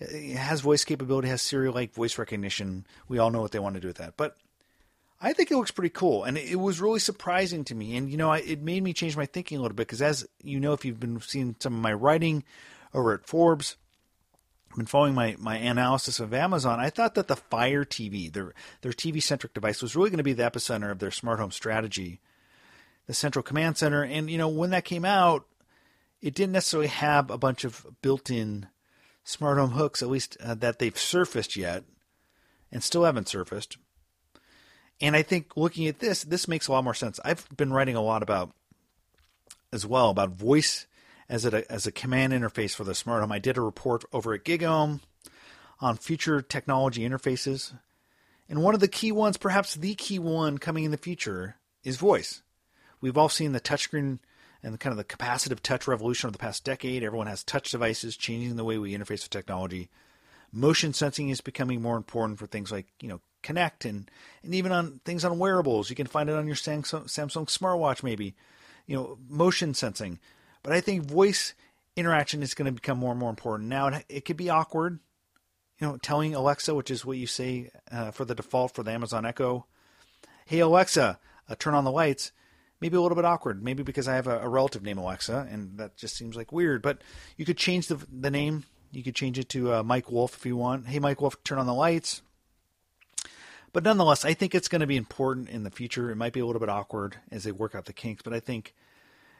has 0.00 0.60
voice 0.60 0.84
capability, 0.84 1.28
has 1.28 1.42
Siri-like 1.42 1.94
voice 1.94 2.18
recognition. 2.18 2.86
We 3.08 3.18
all 3.18 3.30
know 3.30 3.40
what 3.40 3.52
they 3.52 3.58
want 3.58 3.74
to 3.76 3.80
do 3.80 3.88
with 3.88 3.98
that. 3.98 4.16
But 4.16 4.36
I 5.20 5.32
think 5.32 5.50
it 5.50 5.56
looks 5.56 5.70
pretty 5.70 5.90
cool, 5.90 6.24
and 6.24 6.38
it 6.38 6.58
was 6.58 6.80
really 6.80 7.00
surprising 7.00 7.64
to 7.64 7.74
me. 7.74 7.96
And 7.96 8.08
you 8.08 8.16
know, 8.16 8.32
it 8.32 8.62
made 8.62 8.82
me 8.82 8.92
change 8.92 9.16
my 9.16 9.26
thinking 9.26 9.58
a 9.58 9.60
little 9.62 9.74
bit 9.74 9.88
because, 9.88 10.02
as 10.02 10.26
you 10.42 10.60
know, 10.60 10.72
if 10.72 10.84
you've 10.84 11.00
been 11.00 11.20
seeing 11.20 11.56
some 11.58 11.74
of 11.74 11.80
my 11.80 11.92
writing 11.92 12.44
over 12.94 13.12
at 13.14 13.26
Forbes, 13.26 13.76
been 14.76 14.86
following 14.86 15.14
my, 15.14 15.36
my 15.38 15.56
analysis 15.56 16.20
of 16.20 16.34
Amazon. 16.34 16.78
I 16.80 16.90
thought 16.90 17.14
that 17.14 17.28
the 17.28 17.36
Fire 17.36 17.84
TV, 17.84 18.32
their 18.32 18.54
their 18.82 18.92
TV 18.92 19.22
centric 19.22 19.54
device, 19.54 19.82
was 19.82 19.96
really 19.96 20.10
going 20.10 20.18
to 20.18 20.24
be 20.24 20.34
the 20.34 20.42
epicenter 20.42 20.90
of 20.90 20.98
their 20.98 21.10
smart 21.10 21.40
home 21.40 21.50
strategy 21.50 22.20
the 23.08 23.14
central 23.14 23.42
command 23.42 23.76
center. 23.76 24.04
And, 24.04 24.30
you 24.30 24.38
know, 24.38 24.48
when 24.48 24.70
that 24.70 24.84
came 24.84 25.04
out, 25.04 25.46
it 26.20 26.34
didn't 26.34 26.52
necessarily 26.52 26.88
have 26.88 27.30
a 27.30 27.38
bunch 27.38 27.64
of 27.64 27.84
built 28.02 28.30
in 28.30 28.68
smart 29.24 29.58
home 29.58 29.70
hooks, 29.70 30.02
at 30.02 30.10
least 30.10 30.36
uh, 30.40 30.54
that 30.54 30.78
they've 30.78 30.96
surfaced 30.96 31.56
yet 31.56 31.84
and 32.70 32.82
still 32.82 33.04
haven't 33.04 33.28
surfaced. 33.28 33.78
And 35.00 35.16
I 35.16 35.22
think 35.22 35.56
looking 35.56 35.86
at 35.86 36.00
this, 36.00 36.22
this 36.22 36.46
makes 36.46 36.68
a 36.68 36.72
lot 36.72 36.84
more 36.84 36.94
sense. 36.94 37.18
I've 37.24 37.48
been 37.56 37.72
writing 37.72 37.96
a 37.96 38.02
lot 38.02 38.22
about 38.22 38.52
as 39.72 39.86
well 39.86 40.10
about 40.10 40.30
voice 40.30 40.86
as 41.28 41.44
a 41.44 41.70
as 41.70 41.86
a 41.86 41.92
command 41.92 42.32
interface 42.32 42.74
for 42.74 42.84
the 42.84 42.94
smart 42.94 43.20
home. 43.20 43.32
I 43.32 43.38
did 43.38 43.56
a 43.56 43.62
report 43.62 44.04
over 44.12 44.34
at 44.34 44.44
GigaOM 44.44 45.00
on 45.80 45.96
future 45.96 46.40
technology 46.42 47.08
interfaces. 47.08 47.72
And 48.48 48.62
one 48.62 48.74
of 48.74 48.80
the 48.80 48.88
key 48.88 49.12
ones, 49.12 49.36
perhaps 49.36 49.74
the 49.74 49.94
key 49.94 50.18
one 50.18 50.58
coming 50.58 50.84
in 50.84 50.90
the 50.90 50.96
future, 50.96 51.56
is 51.84 51.96
voice. 51.96 52.42
We've 53.00 53.18
all 53.18 53.28
seen 53.28 53.52
the 53.52 53.60
touchscreen 53.60 54.18
and 54.62 54.74
the 54.74 54.78
kind 54.78 54.92
of 54.92 54.96
the 54.96 55.04
capacitive 55.04 55.60
touch 55.60 55.86
revolution 55.86 56.26
of 56.26 56.32
the 56.32 56.38
past 56.38 56.64
decade. 56.64 57.04
Everyone 57.04 57.26
has 57.26 57.44
touch 57.44 57.70
devices, 57.70 58.16
changing 58.16 58.56
the 58.56 58.64
way 58.64 58.78
we 58.78 58.96
interface 58.96 59.22
with 59.22 59.30
technology. 59.30 59.88
Motion 60.50 60.94
sensing 60.94 61.28
is 61.28 61.42
becoming 61.42 61.82
more 61.82 61.96
important 61.96 62.38
for 62.38 62.46
things 62.46 62.72
like 62.72 62.86
you 63.00 63.08
know 63.08 63.20
Kinect 63.42 63.88
and 63.88 64.10
and 64.42 64.54
even 64.54 64.72
on 64.72 65.00
things 65.04 65.24
on 65.24 65.38
wearables. 65.38 65.90
You 65.90 65.96
can 65.96 66.06
find 66.06 66.28
it 66.28 66.34
on 66.34 66.46
your 66.46 66.56
Samsung, 66.56 67.04
Samsung 67.04 67.46
smartwatch, 67.46 68.02
maybe. 68.02 68.34
You 68.86 68.96
know, 68.96 69.18
motion 69.28 69.74
sensing. 69.74 70.18
But 70.62 70.72
I 70.72 70.80
think 70.80 71.04
voice 71.04 71.54
interaction 71.96 72.42
is 72.42 72.54
going 72.54 72.66
to 72.66 72.72
become 72.72 72.98
more 72.98 73.10
and 73.10 73.20
more 73.20 73.30
important. 73.30 73.68
Now, 73.68 73.88
it, 73.88 74.04
it 74.08 74.24
could 74.24 74.36
be 74.36 74.50
awkward. 74.50 74.98
You 75.80 75.86
know, 75.86 75.96
telling 75.96 76.34
Alexa, 76.34 76.74
which 76.74 76.90
is 76.90 77.04
what 77.04 77.18
you 77.18 77.28
say 77.28 77.70
uh, 77.92 78.10
for 78.10 78.24
the 78.24 78.34
default 78.34 78.74
for 78.74 78.82
the 78.82 78.90
Amazon 78.90 79.24
Echo, 79.24 79.66
"Hey 80.44 80.58
Alexa, 80.58 81.20
uh, 81.48 81.54
turn 81.56 81.74
on 81.74 81.84
the 81.84 81.92
lights." 81.92 82.32
maybe 82.80 82.96
a 82.96 83.00
little 83.00 83.16
bit 83.16 83.24
awkward. 83.24 83.62
Maybe 83.62 83.82
because 83.82 84.08
I 84.08 84.14
have 84.14 84.26
a, 84.26 84.40
a, 84.40 84.48
relative 84.48 84.82
named 84.82 84.98
Alexa, 84.98 85.48
and 85.50 85.78
that 85.78 85.96
just 85.96 86.16
seems 86.16 86.36
like 86.36 86.52
weird. 86.52 86.82
But 86.82 87.02
you 87.36 87.44
could 87.44 87.56
change 87.56 87.88
the 87.88 87.98
the 88.12 88.30
name. 88.30 88.64
You 88.90 89.02
could 89.02 89.14
change 89.14 89.38
it 89.38 89.48
to 89.50 89.74
uh, 89.74 89.82
Mike 89.82 90.10
Wolf 90.10 90.36
if 90.36 90.46
you 90.46 90.56
want. 90.56 90.86
Hey, 90.86 90.98
Mike 90.98 91.20
Wolf, 91.20 91.42
turn 91.44 91.58
on 91.58 91.66
the 91.66 91.74
lights. 91.74 92.22
But 93.72 93.84
nonetheless, 93.84 94.24
I 94.24 94.32
think 94.32 94.54
it's 94.54 94.68
going 94.68 94.80
to 94.80 94.86
be 94.86 94.96
important 94.96 95.50
in 95.50 95.62
the 95.62 95.70
future. 95.70 96.10
It 96.10 96.16
might 96.16 96.32
be 96.32 96.40
a 96.40 96.46
little 96.46 96.60
bit 96.60 96.70
awkward 96.70 97.16
as 97.30 97.44
they 97.44 97.52
work 97.52 97.74
out 97.74 97.84
the 97.84 97.92
kinks, 97.92 98.22
but 98.22 98.32
I 98.32 98.40
think 98.40 98.74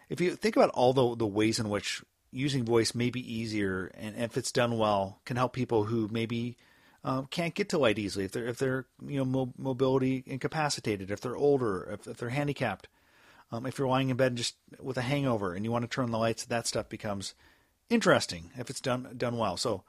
if 0.09 0.21
you 0.21 0.35
think 0.37 0.57
about 0.57 0.71
all 0.71 0.93
the 0.93 1.17
the 1.17 1.27
ways 1.27 1.59
in 1.59 1.69
which 1.69 2.03
using 2.31 2.65
voice 2.65 2.95
may 2.95 3.11
be 3.11 3.35
easier, 3.35 3.91
and 3.95 4.17
if 4.17 4.37
it's 4.37 4.53
done 4.53 4.79
well, 4.79 5.21
can 5.25 5.37
help 5.37 5.53
people 5.53 5.85
who 5.85 6.09
maybe 6.11 6.57
um, 7.05 7.27
can't 7.27 7.55
get 7.55 7.71
to 7.71 7.79
light 7.79 7.99
easily 7.99 8.25
if 8.25 8.33
they're 8.33 8.47
if 8.47 8.59
they're 8.59 8.87
you 9.07 9.19
know 9.19 9.25
mo- 9.25 9.55
mobility 9.57 10.23
incapacitated, 10.27 11.11
if 11.11 11.21
they're 11.21 11.37
older, 11.37 11.89
if, 11.93 12.07
if 12.07 12.17
they're 12.17 12.29
handicapped. 12.31 12.89
Um, 13.51 13.65
if 13.65 13.79
you're 13.79 13.89
lying 13.89 14.11
in 14.11 14.17
bed 14.19 14.37
just 14.37 14.57
with 14.79 14.99
a 14.99 15.03
hangover 15.03 15.55
and 15.55 15.65
you 15.65 15.73
want 15.73 15.83
to 15.83 15.89
turn 15.89 16.11
the 16.11 16.19
lights, 16.19 16.45
that 16.45 16.67
stuff 16.67 16.91
becomes 16.91 17.35
interesting 17.89 18.51
if 18.59 18.69
it's 18.69 18.81
done 18.81 19.15
done 19.17 19.39
well. 19.39 19.57
So 19.57 19.85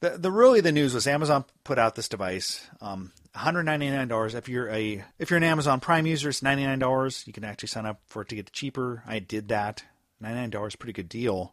the 0.00 0.10
the 0.10 0.30
really 0.30 0.60
the 0.60 0.72
news 0.72 0.92
was 0.92 1.06
Amazon 1.06 1.44
put 1.64 1.78
out 1.78 1.94
this 1.94 2.08
device, 2.08 2.68
um, 2.80 3.12
199 3.36 4.08
dollars. 4.08 4.34
If 4.34 4.48
you're 4.48 4.70
a 4.70 5.04
if 5.18 5.30
you're 5.30 5.36
an 5.36 5.42
Amazon 5.42 5.78
Prime 5.78 6.06
user, 6.06 6.30
it's 6.30 6.42
99 6.42 6.78
dollars. 6.78 7.22
You 7.26 7.34
can 7.34 7.44
actually 7.44 7.68
sign 7.68 7.84
up 7.84 8.00
for 8.06 8.22
it 8.22 8.28
to 8.30 8.34
get 8.34 8.50
cheaper. 8.50 9.02
I 9.06 9.18
did 9.18 9.48
that. 9.48 9.84
99 10.20 10.50
dollars, 10.50 10.76
pretty 10.76 10.94
good 10.94 11.10
deal. 11.10 11.52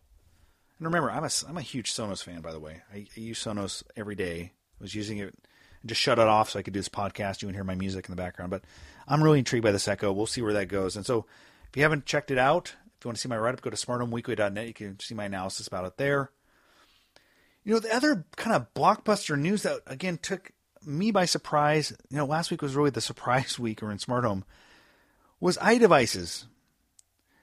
And 0.79 0.87
remember, 0.87 1.11
I'm 1.11 1.25
a 1.25 1.29
I'm 1.47 1.57
a 1.57 1.61
huge 1.61 1.93
Sonos 1.93 2.23
fan, 2.23 2.39
by 2.39 2.53
the 2.53 2.59
way. 2.59 2.81
I, 2.93 3.05
I 3.15 3.19
use 3.19 3.43
Sonos 3.43 3.83
every 3.97 4.15
day. 4.15 4.53
I 4.79 4.83
was 4.83 4.95
using 4.95 5.17
it 5.17 5.33
and 5.81 5.89
just 5.89 5.99
shut 5.99 6.19
it 6.19 6.27
off 6.27 6.51
so 6.51 6.59
I 6.59 6.61
could 6.61 6.73
do 6.73 6.79
this 6.79 6.87
podcast. 6.87 7.41
You 7.41 7.49
can 7.49 7.55
hear 7.55 7.65
my 7.65 7.75
music 7.75 8.05
in 8.07 8.11
the 8.13 8.21
background. 8.21 8.49
But 8.49 8.63
I'm 9.05 9.21
really 9.21 9.39
intrigued 9.39 9.65
by 9.65 9.73
this 9.73 9.87
Echo. 9.87 10.13
We'll 10.13 10.25
see 10.25 10.41
where 10.41 10.53
that 10.53 10.69
goes. 10.69 10.95
And 10.95 11.05
so 11.05 11.25
if 11.69 11.75
you 11.75 11.83
haven't 11.83 12.05
checked 12.05 12.31
it 12.31 12.37
out, 12.37 12.73
if 12.97 13.03
you 13.03 13.09
want 13.09 13.17
to 13.17 13.21
see 13.21 13.27
my 13.27 13.37
write 13.37 13.55
up, 13.55 13.61
go 13.61 13.69
to 13.69 13.75
smarthomeweekly.net. 13.75 14.67
You 14.67 14.73
can 14.73 14.99
see 15.01 15.15
my 15.15 15.25
analysis 15.25 15.67
about 15.67 15.83
it 15.83 15.97
there. 15.97 16.31
You 17.65 17.73
know, 17.73 17.79
the 17.79 17.93
other 17.93 18.25
kind 18.37 18.55
of 18.55 18.73
blockbuster 18.73 19.37
news 19.37 19.63
that, 19.63 19.81
again, 19.85 20.17
took 20.21 20.52
me 20.85 21.11
by 21.11 21.25
surprise, 21.25 21.93
you 22.09 22.17
know, 22.17 22.25
last 22.25 22.51
week 22.51 22.61
was 22.61 22.75
really 22.75 22.89
the 22.89 23.01
surprise 23.01 23.57
week 23.59 23.83
or 23.83 23.91
in 23.91 23.99
smart 23.99 24.23
home, 24.23 24.45
was 25.39 25.57
iDevices 25.57 26.45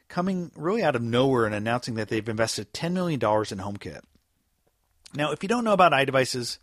coming 0.09 0.51
really 0.57 0.83
out 0.83 0.97
of 0.97 1.03
nowhere 1.03 1.47
and 1.47 1.55
announcing 1.55 1.95
that 1.95 2.09
they've 2.09 2.29
invested 2.29 2.73
$10 2.73 2.93
million 2.93 3.15
in 3.15 3.21
HomeKit. 3.21 4.01
Now, 5.15 5.33
if 5.33 5.43
you 5.43 5.49
don't 5.49 5.65
know 5.65 5.73
about 5.73 5.93
iDevices, 5.93 6.59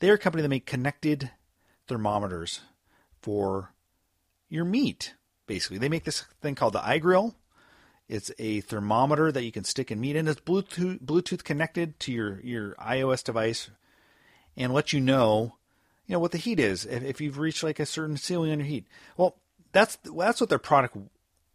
they're 0.00 0.14
a 0.14 0.18
company 0.18 0.42
that 0.42 0.48
make 0.48 0.66
connected 0.66 1.30
thermometers 1.88 2.60
for 3.20 3.72
your 4.48 4.64
meat, 4.64 5.14
basically. 5.46 5.78
They 5.78 5.88
make 5.88 6.04
this 6.04 6.24
thing 6.40 6.54
called 6.54 6.74
the 6.74 6.80
iGrill. 6.80 7.34
It's 8.08 8.30
a 8.38 8.60
thermometer 8.60 9.32
that 9.32 9.42
you 9.42 9.52
can 9.52 9.64
stick 9.64 9.90
in 9.90 10.00
meat, 10.00 10.16
and 10.16 10.28
it's 10.28 10.40
Bluetooth, 10.40 11.02
Bluetooth 11.02 11.42
connected 11.42 11.98
to 12.00 12.12
your, 12.12 12.40
your 12.40 12.74
iOS 12.74 13.24
device 13.24 13.70
and 14.56 14.72
let 14.72 14.92
you 14.92 15.00
know 15.00 15.56
you 16.06 16.12
know 16.14 16.18
what 16.18 16.32
the 16.32 16.38
heat 16.38 16.60
is 16.60 16.84
if, 16.84 17.02
if 17.02 17.20
you've 17.20 17.38
reached 17.38 17.62
like 17.62 17.80
a 17.80 17.86
certain 17.86 18.16
ceiling 18.16 18.52
on 18.52 18.60
your 18.60 18.68
heat. 18.68 18.86
Well, 19.16 19.36
that's 19.72 19.98
that's 20.04 20.40
what 20.40 20.48
their 20.48 20.58
product 20.58 20.96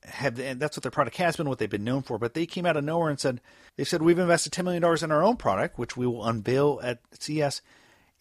have 0.04 0.40
and 0.40 0.60
that's 0.60 0.78
what 0.78 0.84
their 0.84 0.92
product 0.92 1.18
has 1.18 1.36
been, 1.36 1.48
what 1.48 1.60
they've 1.60 1.70
been 1.70 1.84
known 1.84 2.02
for. 2.02 2.18
But 2.18 2.34
they 2.34 2.46
came 2.46 2.66
out 2.66 2.78
of 2.78 2.84
nowhere 2.84 3.10
and 3.10 3.20
said 3.20 3.42
they 3.78 3.84
said 3.84 4.02
we've 4.02 4.20
invested 4.20 4.52
ten 4.52 4.66
million 4.66 4.82
dollars 4.82 5.04
in 5.04 5.12
our 5.12 5.24
own 5.24 5.38
product, 5.38 5.78
which 5.78 5.96
we 5.96 6.06
will 6.06 6.26
unveil 6.26 6.80
at 6.84 7.00
CES. 7.20 7.62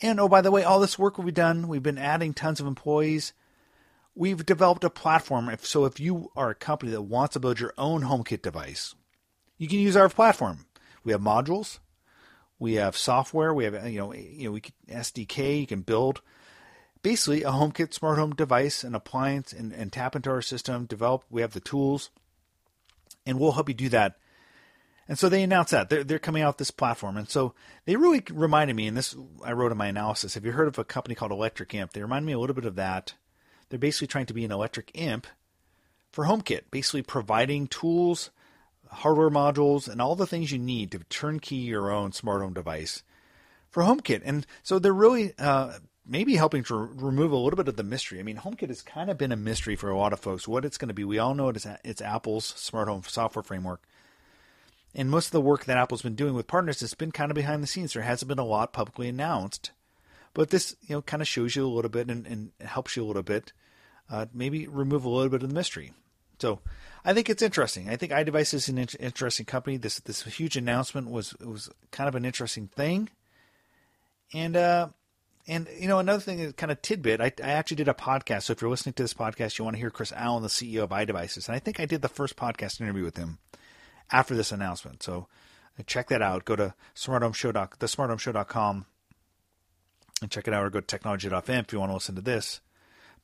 And 0.02 0.18
oh, 0.18 0.28
by 0.28 0.40
the 0.40 0.50
way, 0.50 0.64
all 0.64 0.80
this 0.80 0.98
work 0.98 1.18
will 1.18 1.26
be 1.26 1.32
done. 1.32 1.68
We've 1.68 1.82
been 1.82 1.98
adding 1.98 2.32
tons 2.32 2.60
of 2.60 2.66
employees. 2.66 3.34
We've 4.14 4.44
developed 4.44 4.84
a 4.84 4.90
platform. 4.90 5.48
If, 5.48 5.66
so 5.66 5.84
if 5.84 6.00
you 6.00 6.30
are 6.34 6.50
a 6.50 6.54
company 6.54 6.90
that 6.92 7.02
wants 7.02 7.34
to 7.34 7.40
build 7.40 7.60
your 7.60 7.74
own 7.76 8.02
HomeKit 8.02 8.42
device, 8.42 8.94
you 9.58 9.68
can 9.68 9.78
use 9.78 9.96
our 9.96 10.08
platform. 10.08 10.66
We 11.04 11.12
have 11.12 11.20
modules, 11.20 11.78
we 12.60 12.74
have 12.74 12.96
software, 12.96 13.52
we 13.52 13.64
have 13.64 13.88
you 13.90 13.98
know 13.98 14.12
you 14.14 14.44
know 14.44 14.52
we 14.52 14.60
can, 14.60 14.74
SDK. 14.88 15.62
You 15.62 15.66
can 15.66 15.80
build 15.80 16.20
basically 17.02 17.42
a 17.42 17.50
HomeKit 17.50 17.92
smart 17.92 18.18
home 18.18 18.34
device, 18.34 18.84
an 18.84 18.94
appliance, 18.94 19.52
and, 19.52 19.72
and 19.72 19.90
tap 19.90 20.14
into 20.14 20.30
our 20.30 20.42
system. 20.42 20.84
Develop. 20.84 21.24
We 21.30 21.40
have 21.40 21.54
the 21.54 21.60
tools, 21.60 22.10
and 23.26 23.40
we'll 23.40 23.52
help 23.52 23.68
you 23.68 23.74
do 23.74 23.88
that. 23.88 24.18
And 25.08 25.18
so 25.18 25.28
they 25.28 25.42
announced 25.42 25.72
that 25.72 25.88
they're 25.88 26.04
they're 26.04 26.20
coming 26.20 26.42
out 26.42 26.58
this 26.58 26.70
platform, 26.70 27.16
and 27.16 27.28
so 27.28 27.54
they 27.86 27.96
really 27.96 28.22
reminded 28.30 28.76
me. 28.76 28.86
And 28.86 28.96
this 28.96 29.16
I 29.42 29.52
wrote 29.52 29.72
in 29.72 29.78
my 29.78 29.88
analysis. 29.88 30.34
Have 30.34 30.44
you 30.44 30.52
heard 30.52 30.68
of 30.68 30.78
a 30.78 30.84
company 30.84 31.14
called 31.14 31.32
Electric 31.32 31.74
Imp? 31.74 31.92
They 31.92 32.02
remind 32.02 32.26
me 32.26 32.32
a 32.32 32.38
little 32.38 32.54
bit 32.54 32.66
of 32.66 32.76
that. 32.76 33.14
They're 33.70 33.78
basically 33.78 34.08
trying 34.08 34.26
to 34.26 34.34
be 34.34 34.44
an 34.44 34.52
Electric 34.52 34.90
Imp 34.94 35.26
for 36.12 36.26
HomeKit, 36.26 36.64
basically 36.70 37.02
providing 37.02 37.68
tools, 37.68 38.30
hardware 38.90 39.30
modules, 39.30 39.88
and 39.88 40.00
all 40.00 40.16
the 40.16 40.26
things 40.26 40.52
you 40.52 40.58
need 40.58 40.90
to 40.92 40.98
turnkey 41.10 41.56
your 41.56 41.90
own 41.90 42.12
smart 42.12 42.42
home 42.42 42.54
device 42.54 43.02
for 43.68 43.82
HomeKit. 43.82 44.22
And 44.24 44.46
so 44.62 44.78
they're 44.78 44.92
really 44.92 45.32
uh, 45.38 45.78
maybe 46.06 46.36
helping 46.36 46.64
to 46.64 46.74
remove 46.74 47.32
a 47.32 47.36
little 47.36 47.56
bit 47.56 47.68
of 47.68 47.76
the 47.76 47.82
mystery. 47.82 48.18
I 48.18 48.22
mean, 48.22 48.38
HomeKit 48.38 48.68
has 48.68 48.82
kind 48.82 49.10
of 49.10 49.18
been 49.18 49.32
a 49.32 49.36
mystery 49.36 49.76
for 49.76 49.90
a 49.90 49.96
lot 49.96 50.12
of 50.12 50.20
folks. 50.20 50.48
What 50.48 50.64
it's 50.64 50.78
going 50.78 50.88
to 50.88 50.94
be, 50.94 51.04
we 51.04 51.18
all 51.18 51.34
know 51.34 51.48
it 51.48 51.56
is 51.56 51.66
it's 51.84 52.02
Apple's 52.02 52.44
smart 52.44 52.88
home 52.88 53.02
software 53.06 53.42
framework. 53.42 53.82
And 54.94 55.08
most 55.08 55.26
of 55.26 55.32
the 55.32 55.40
work 55.40 55.66
that 55.66 55.76
Apple's 55.76 56.02
been 56.02 56.16
doing 56.16 56.34
with 56.34 56.48
partners 56.48 56.80
has 56.80 56.94
been 56.94 57.12
kind 57.12 57.30
of 57.30 57.36
behind 57.36 57.62
the 57.62 57.68
scenes. 57.68 57.92
There 57.92 58.02
hasn't 58.02 58.28
been 58.28 58.40
a 58.40 58.44
lot 58.44 58.72
publicly 58.72 59.08
announced. 59.08 59.70
But 60.34 60.50
this, 60.50 60.74
you 60.82 60.96
know, 60.96 61.02
kind 61.02 61.22
of 61.22 61.28
shows 61.28 61.54
you 61.54 61.64
a 61.64 61.68
little 61.68 61.90
bit 61.90 62.10
and, 62.10 62.26
and 62.26 62.50
helps 62.60 62.96
you 62.96 63.04
a 63.04 63.06
little 63.06 63.22
bit. 63.22 63.52
Uh, 64.10 64.26
maybe 64.34 64.66
remove 64.66 65.04
a 65.04 65.08
little 65.08 65.28
bit 65.28 65.44
of 65.44 65.48
the 65.48 65.54
mystery. 65.54 65.92
So 66.40 66.60
I 67.04 67.12
think 67.14 67.28
it's 67.28 67.42
interesting. 67.42 67.88
I 67.88 67.96
think 67.96 68.12
iDevice 68.12 68.54
is 68.54 68.68
an 68.68 68.78
interesting 68.78 69.46
company. 69.46 69.76
This 69.76 70.00
this 70.00 70.22
huge 70.22 70.56
announcement 70.56 71.10
was 71.10 71.36
was 71.38 71.70
kind 71.90 72.08
of 72.08 72.14
an 72.14 72.24
interesting 72.24 72.68
thing. 72.68 73.08
And 74.32 74.56
uh, 74.56 74.88
and 75.46 75.68
you 75.78 75.88
know 75.88 75.98
another 75.98 76.20
thing, 76.20 76.52
kind 76.54 76.72
of 76.72 76.80
tidbit. 76.82 77.20
I, 77.20 77.32
I 77.42 77.52
actually 77.52 77.78
did 77.78 77.88
a 77.88 77.94
podcast. 77.94 78.42
So 78.42 78.52
if 78.52 78.62
you're 78.62 78.70
listening 78.70 78.94
to 78.94 79.02
this 79.02 79.14
podcast, 79.14 79.58
you 79.58 79.64
want 79.64 79.76
to 79.76 79.80
hear 79.80 79.90
Chris 79.90 80.12
Allen, 80.12 80.42
the 80.42 80.48
CEO 80.48 80.82
of 80.82 80.90
iDevices, 80.90 81.48
and 81.48 81.56
I 81.56 81.58
think 81.58 81.80
I 81.80 81.86
did 81.86 82.02
the 82.02 82.08
first 82.08 82.36
podcast 82.36 82.80
interview 82.80 83.04
with 83.04 83.16
him 83.16 83.38
after 84.12 84.34
this 84.34 84.52
announcement. 84.52 85.02
So 85.02 85.26
uh, 85.78 85.82
check 85.86 86.08
that 86.08 86.22
out. 86.22 86.44
Go 86.44 86.56
to 86.56 86.74
smarthomeshow. 86.94 87.78
the 87.78 87.86
smarthomeshow.com 87.86 88.86
and 90.22 90.30
check 90.30 90.46
it 90.46 90.54
out, 90.54 90.64
or 90.64 90.70
go 90.70 90.80
to 90.80 90.86
technology.fm 90.86 91.60
if 91.60 91.72
you 91.72 91.80
want 91.80 91.90
to 91.90 91.94
listen 91.94 92.14
to 92.14 92.20
this 92.20 92.60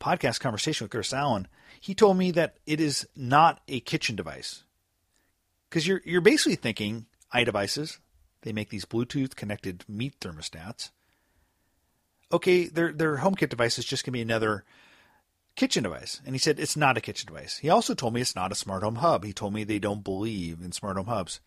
podcast 0.00 0.40
conversation 0.40 0.84
with 0.84 0.90
Chris 0.90 1.12
Allen. 1.12 1.48
He 1.80 1.94
told 1.94 2.16
me 2.16 2.30
that 2.32 2.56
it 2.66 2.80
is 2.80 3.06
not 3.16 3.60
a 3.68 3.80
kitchen 3.80 4.16
device 4.16 4.62
because 5.68 5.86
you're 5.86 6.02
you're 6.04 6.20
basically 6.20 6.56
thinking 6.56 7.06
iDevices. 7.34 7.98
They 8.42 8.52
make 8.52 8.70
these 8.70 8.84
Bluetooth 8.84 9.34
connected 9.36 9.84
meat 9.88 10.18
thermostats. 10.20 10.90
Okay, 12.32 12.66
their 12.66 12.92
their 12.92 13.18
HomeKit 13.18 13.48
device 13.48 13.78
is 13.78 13.84
just 13.84 14.04
going 14.04 14.12
to 14.12 14.18
be 14.18 14.22
another 14.22 14.64
kitchen 15.54 15.82
device. 15.82 16.20
And 16.24 16.34
he 16.34 16.38
said 16.38 16.60
it's 16.60 16.76
not 16.76 16.96
a 16.96 17.00
kitchen 17.00 17.26
device. 17.26 17.58
He 17.58 17.68
also 17.68 17.94
told 17.94 18.14
me 18.14 18.20
it's 18.20 18.36
not 18.36 18.52
a 18.52 18.56
smart 18.56 18.82
home 18.82 18.96
hub. 18.96 19.24
He 19.24 19.32
told 19.32 19.54
me 19.54 19.64
they 19.64 19.78
don't 19.78 20.04
believe 20.04 20.60
in 20.62 20.72
smart 20.72 20.96
home 20.96 21.06
hubs. 21.06 21.40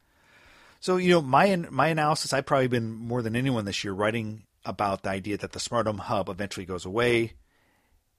So 0.80 0.98
you 0.98 1.12
know 1.12 1.22
my 1.22 1.56
my 1.70 1.88
analysis. 1.88 2.34
I've 2.34 2.46
probably 2.46 2.68
been 2.68 2.92
more 2.92 3.22
than 3.22 3.36
anyone 3.36 3.66
this 3.66 3.84
year 3.84 3.94
writing 3.94 4.44
about 4.66 5.04
the 5.04 5.10
idea 5.10 5.38
that 5.38 5.54
the 5.54 5.60
smart 5.60 5.88
home 5.88 6.00
hub 6.00 6.30
eventually 6.30 6.66
goes 6.66 6.86
away. 6.86 7.34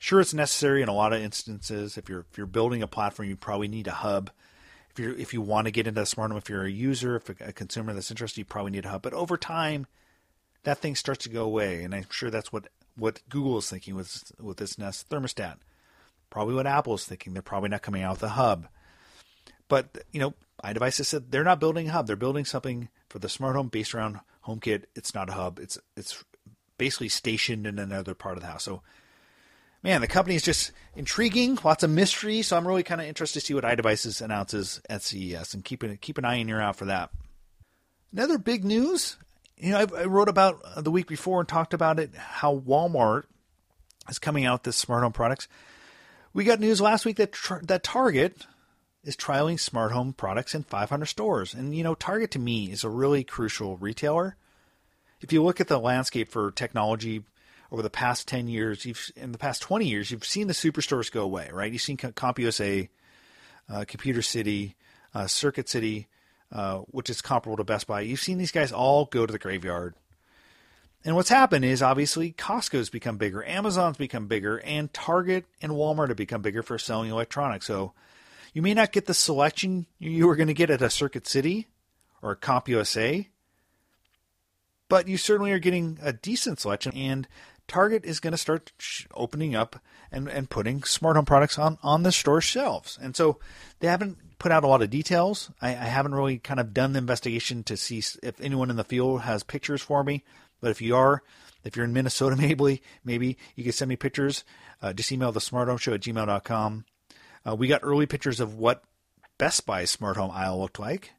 Sure, 0.02 0.18
it's 0.18 0.32
necessary 0.32 0.80
in 0.80 0.88
a 0.88 0.94
lot 0.94 1.12
of 1.12 1.20
instances. 1.20 1.98
If 1.98 2.08
you're 2.08 2.24
if 2.30 2.38
you're 2.38 2.46
building 2.46 2.82
a 2.82 2.86
platform, 2.86 3.28
you 3.28 3.36
probably 3.36 3.68
need 3.68 3.86
a 3.86 3.92
hub. 3.92 4.30
If 4.90 4.98
you 4.98 5.14
if 5.18 5.34
you 5.34 5.42
want 5.42 5.66
to 5.66 5.70
get 5.70 5.86
into 5.86 6.00
a 6.00 6.06
smart 6.06 6.30
home, 6.30 6.38
if 6.38 6.48
you're 6.48 6.64
a 6.64 6.70
user, 6.70 7.16
if 7.16 7.28
a, 7.28 7.48
a 7.48 7.52
consumer 7.52 7.92
that's 7.92 8.10
interested, 8.10 8.38
you 8.38 8.46
probably 8.46 8.72
need 8.72 8.86
a 8.86 8.88
hub. 8.88 9.02
But 9.02 9.12
over 9.12 9.36
time, 9.36 9.86
that 10.62 10.78
thing 10.78 10.96
starts 10.96 11.24
to 11.24 11.28
go 11.28 11.44
away, 11.44 11.84
and 11.84 11.94
I'm 11.94 12.06
sure 12.08 12.30
that's 12.30 12.50
what 12.50 12.68
what 12.96 13.20
Google 13.28 13.58
is 13.58 13.68
thinking 13.68 13.94
with 13.94 14.32
with 14.40 14.56
this 14.56 14.78
Nest 14.78 15.10
thermostat. 15.10 15.56
Probably 16.30 16.54
what 16.54 16.66
Apple 16.66 16.94
is 16.94 17.04
thinking. 17.04 17.34
They're 17.34 17.42
probably 17.42 17.68
not 17.68 17.82
coming 17.82 18.02
out 18.02 18.12
with 18.12 18.22
a 18.22 18.30
hub. 18.30 18.68
But 19.68 19.98
you 20.12 20.20
know, 20.20 20.32
iDevices 20.64 21.04
said 21.04 21.30
they're 21.30 21.44
not 21.44 21.60
building 21.60 21.88
a 21.88 21.92
hub. 21.92 22.06
They're 22.06 22.16
building 22.16 22.46
something 22.46 22.88
for 23.10 23.18
the 23.18 23.28
smart 23.28 23.54
home 23.54 23.68
based 23.68 23.94
around 23.94 24.20
HomeKit. 24.46 24.84
It's 24.94 25.14
not 25.14 25.28
a 25.28 25.32
hub. 25.32 25.58
It's 25.58 25.78
it's 25.94 26.24
basically 26.78 27.10
stationed 27.10 27.66
in 27.66 27.78
another 27.78 28.14
part 28.14 28.38
of 28.38 28.42
the 28.42 28.48
house. 28.48 28.64
So, 28.64 28.80
man, 29.82 30.00
the 30.00 30.06
company 30.06 30.36
is 30.36 30.42
just 30.42 30.72
intriguing. 30.94 31.58
Lots 31.64 31.82
of 31.82 31.90
mystery. 31.90 32.42
So 32.42 32.56
I'm 32.56 32.66
really 32.66 32.82
kind 32.82 33.00
of 33.00 33.06
interested 33.06 33.40
to 33.40 33.46
see 33.46 33.54
what 33.54 33.64
iDevices 33.64 34.20
announces 34.22 34.80
at 34.88 35.02
CES 35.02 35.54
and 35.54 35.64
keep 35.64 35.82
an, 35.82 35.96
keep 35.98 36.18
an 36.18 36.24
eye 36.24 36.36
and 36.36 36.50
ear 36.50 36.60
out 36.60 36.76
for 36.76 36.86
that. 36.86 37.10
Another 38.12 38.38
big 38.38 38.64
news. 38.64 39.16
You 39.56 39.72
know, 39.72 39.78
I, 39.78 40.02
I 40.02 40.04
wrote 40.04 40.28
about 40.28 40.62
the 40.82 40.90
week 40.90 41.06
before 41.06 41.40
and 41.40 41.48
talked 41.48 41.74
about 41.74 41.98
it 41.98 42.14
how 42.14 42.58
Walmart 42.58 43.24
is 44.08 44.18
coming 44.18 44.44
out 44.44 44.64
with 44.64 44.74
smart 44.74 45.02
home 45.02 45.12
products. 45.12 45.48
We 46.32 46.44
got 46.44 46.60
news 46.60 46.80
last 46.80 47.04
week 47.04 47.16
that 47.16 47.34
that 47.62 47.82
Target 47.82 48.46
is 49.02 49.16
trialing 49.16 49.58
smart 49.58 49.92
home 49.92 50.12
products 50.12 50.54
in 50.54 50.62
500 50.62 51.06
stores. 51.06 51.54
And 51.54 51.74
you 51.74 51.82
know, 51.82 51.94
Target 51.94 52.30
to 52.32 52.38
me 52.38 52.70
is 52.70 52.84
a 52.84 52.88
really 52.88 53.24
crucial 53.24 53.76
retailer. 53.76 54.36
If 55.20 55.32
you 55.32 55.42
look 55.42 55.60
at 55.60 55.68
the 55.68 55.78
landscape 55.78 56.28
for 56.30 56.50
technology 56.50 57.24
over 57.70 57.82
the 57.82 57.90
past 57.90 58.26
10 58.28 58.48
years, 58.48 58.84
you've 58.84 59.10
in 59.16 59.32
the 59.32 59.38
past 59.38 59.62
20 59.62 59.86
years, 59.86 60.10
you've 60.10 60.24
seen 60.24 60.46
the 60.46 60.52
superstores 60.52 61.10
go 61.10 61.22
away, 61.22 61.50
right? 61.52 61.72
You've 61.72 61.82
seen 61.82 61.96
CompUSA, 61.96 62.88
uh, 63.68 63.84
Computer 63.86 64.22
City, 64.22 64.76
uh, 65.14 65.26
Circuit 65.26 65.68
City, 65.68 66.08
uh, 66.52 66.78
which 66.88 67.08
is 67.08 67.22
comparable 67.22 67.56
to 67.56 67.64
Best 67.64 67.86
Buy. 67.86 68.00
You've 68.00 68.20
seen 68.20 68.38
these 68.38 68.52
guys 68.52 68.72
all 68.72 69.04
go 69.04 69.26
to 69.26 69.32
the 69.32 69.38
graveyard. 69.38 69.94
And 71.04 71.16
what's 71.16 71.30
happened 71.30 71.64
is 71.64 71.80
obviously 71.80 72.32
Costco's 72.32 72.90
become 72.90 73.16
bigger, 73.16 73.44
Amazon's 73.44 73.96
become 73.96 74.26
bigger, 74.26 74.58
and 74.58 74.92
Target 74.92 75.46
and 75.62 75.72
Walmart 75.72 76.08
have 76.08 76.16
become 76.16 76.42
bigger 76.42 76.62
for 76.62 76.76
selling 76.76 77.10
electronics. 77.10 77.66
So 77.66 77.94
you 78.52 78.60
may 78.60 78.74
not 78.74 78.92
get 78.92 79.06
the 79.06 79.14
selection 79.14 79.86
you 79.98 80.26
were 80.26 80.36
going 80.36 80.48
to 80.48 80.54
get 80.54 80.70
at 80.70 80.82
a 80.82 80.90
Circuit 80.90 81.26
City 81.26 81.68
or 82.20 82.32
a 82.32 82.36
CompUSA, 82.36 83.28
but 84.90 85.08
you 85.08 85.16
certainly 85.16 85.52
are 85.52 85.58
getting 85.58 85.98
a 86.02 86.12
decent 86.12 86.60
selection. 86.60 86.92
And 86.94 87.26
Target 87.70 88.04
is 88.04 88.18
going 88.18 88.32
to 88.32 88.36
start 88.36 88.72
opening 89.14 89.54
up 89.54 89.80
and, 90.10 90.28
and 90.28 90.50
putting 90.50 90.82
smart 90.82 91.14
home 91.14 91.24
products 91.24 91.56
on, 91.56 91.78
on 91.84 92.02
the 92.02 92.10
store 92.10 92.40
shelves. 92.40 92.98
And 93.00 93.14
so 93.14 93.38
they 93.78 93.86
haven't 93.86 94.18
put 94.40 94.50
out 94.50 94.64
a 94.64 94.66
lot 94.66 94.82
of 94.82 94.90
details. 94.90 95.52
I, 95.62 95.68
I 95.68 95.84
haven't 95.84 96.16
really 96.16 96.38
kind 96.38 96.58
of 96.58 96.74
done 96.74 96.94
the 96.94 96.98
investigation 96.98 97.62
to 97.64 97.76
see 97.76 98.02
if 98.24 98.40
anyone 98.40 98.70
in 98.70 98.76
the 98.76 98.82
field 98.82 99.20
has 99.22 99.44
pictures 99.44 99.80
for 99.80 100.02
me. 100.02 100.24
But 100.60 100.72
if 100.72 100.82
you 100.82 100.96
are, 100.96 101.22
if 101.62 101.76
you're 101.76 101.84
in 101.84 101.92
Minnesota, 101.92 102.34
maybe 102.38 102.82
maybe 103.04 103.38
you 103.54 103.62
can 103.62 103.72
send 103.72 103.88
me 103.88 103.94
pictures. 103.96 104.42
Uh, 104.82 104.92
just 104.92 105.12
email 105.12 105.30
the 105.30 105.40
smart 105.40 105.68
home 105.68 105.78
show 105.78 105.94
at 105.94 106.00
gmail.com. 106.00 106.84
Uh, 107.46 107.54
we 107.54 107.68
got 107.68 107.84
early 107.84 108.06
pictures 108.06 108.40
of 108.40 108.56
what 108.56 108.82
Best 109.38 109.64
Buy's 109.64 109.92
smart 109.92 110.16
home 110.16 110.32
aisle 110.32 110.60
looked 110.60 110.80
like. 110.80 111.12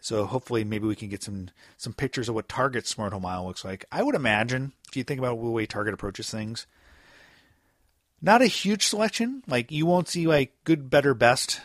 So 0.00 0.26
hopefully, 0.26 0.64
maybe 0.64 0.86
we 0.86 0.96
can 0.96 1.08
get 1.08 1.22
some 1.22 1.50
some 1.76 1.92
pictures 1.92 2.28
of 2.28 2.34
what 2.34 2.48
Target's 2.48 2.90
smart 2.90 3.12
home 3.12 3.26
aisle 3.26 3.46
looks 3.46 3.64
like. 3.64 3.84
I 3.90 4.02
would 4.02 4.14
imagine 4.14 4.72
if 4.88 4.96
you 4.96 5.04
think 5.04 5.18
about 5.18 5.40
the 5.40 5.50
way 5.50 5.66
Target 5.66 5.94
approaches 5.94 6.30
things, 6.30 6.66
not 8.22 8.42
a 8.42 8.46
huge 8.46 8.86
selection. 8.86 9.42
Like 9.46 9.70
you 9.70 9.86
won't 9.86 10.08
see 10.08 10.26
like 10.26 10.52
good, 10.64 10.90
better, 10.90 11.14
best, 11.14 11.60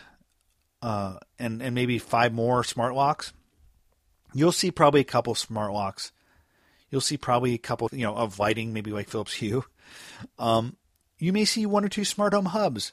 uh, 0.82 1.18
and 1.38 1.62
and 1.62 1.74
maybe 1.74 1.98
five 1.98 2.32
more 2.32 2.64
smart 2.64 2.94
locks. 2.94 3.32
You'll 4.32 4.52
see 4.52 4.70
probably 4.70 5.00
a 5.00 5.04
couple 5.04 5.34
smart 5.34 5.72
locks 5.72 6.10
You'll 6.94 7.00
see 7.00 7.16
probably 7.16 7.54
a 7.54 7.58
couple, 7.58 7.90
you 7.92 8.04
know, 8.04 8.14
of 8.14 8.38
lighting, 8.38 8.72
maybe 8.72 8.92
like 8.92 9.08
Philips 9.08 9.34
Hue. 9.34 9.64
Um, 10.38 10.76
you 11.18 11.32
may 11.32 11.44
see 11.44 11.66
one 11.66 11.84
or 11.84 11.88
two 11.88 12.04
smart 12.04 12.32
home 12.32 12.44
hubs. 12.44 12.92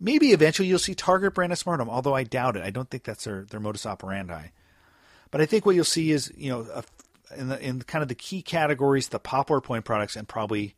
Maybe 0.00 0.32
eventually 0.32 0.66
you'll 0.66 0.78
see 0.78 0.94
Target 0.94 1.34
brand 1.34 1.52
of 1.52 1.58
smart 1.58 1.80
home, 1.80 1.90
although 1.90 2.14
I 2.14 2.22
doubt 2.22 2.56
it. 2.56 2.62
I 2.62 2.70
don't 2.70 2.88
think 2.88 3.04
that's 3.04 3.24
their, 3.24 3.44
their 3.44 3.60
modus 3.60 3.84
operandi. 3.84 4.46
But 5.30 5.40
I 5.40 5.46
think 5.46 5.66
what 5.66 5.74
you'll 5.74 5.84
see 5.84 6.10
is, 6.10 6.32
you 6.36 6.50
know, 6.50 6.66
a, 6.72 6.84
in, 7.36 7.48
the, 7.48 7.60
in 7.60 7.82
kind 7.82 8.02
of 8.02 8.08
the 8.08 8.14
key 8.14 8.42
categories, 8.42 9.08
the 9.08 9.18
popular 9.18 9.60
point 9.60 9.84
products, 9.84 10.16
and 10.16 10.26
probably 10.26 10.74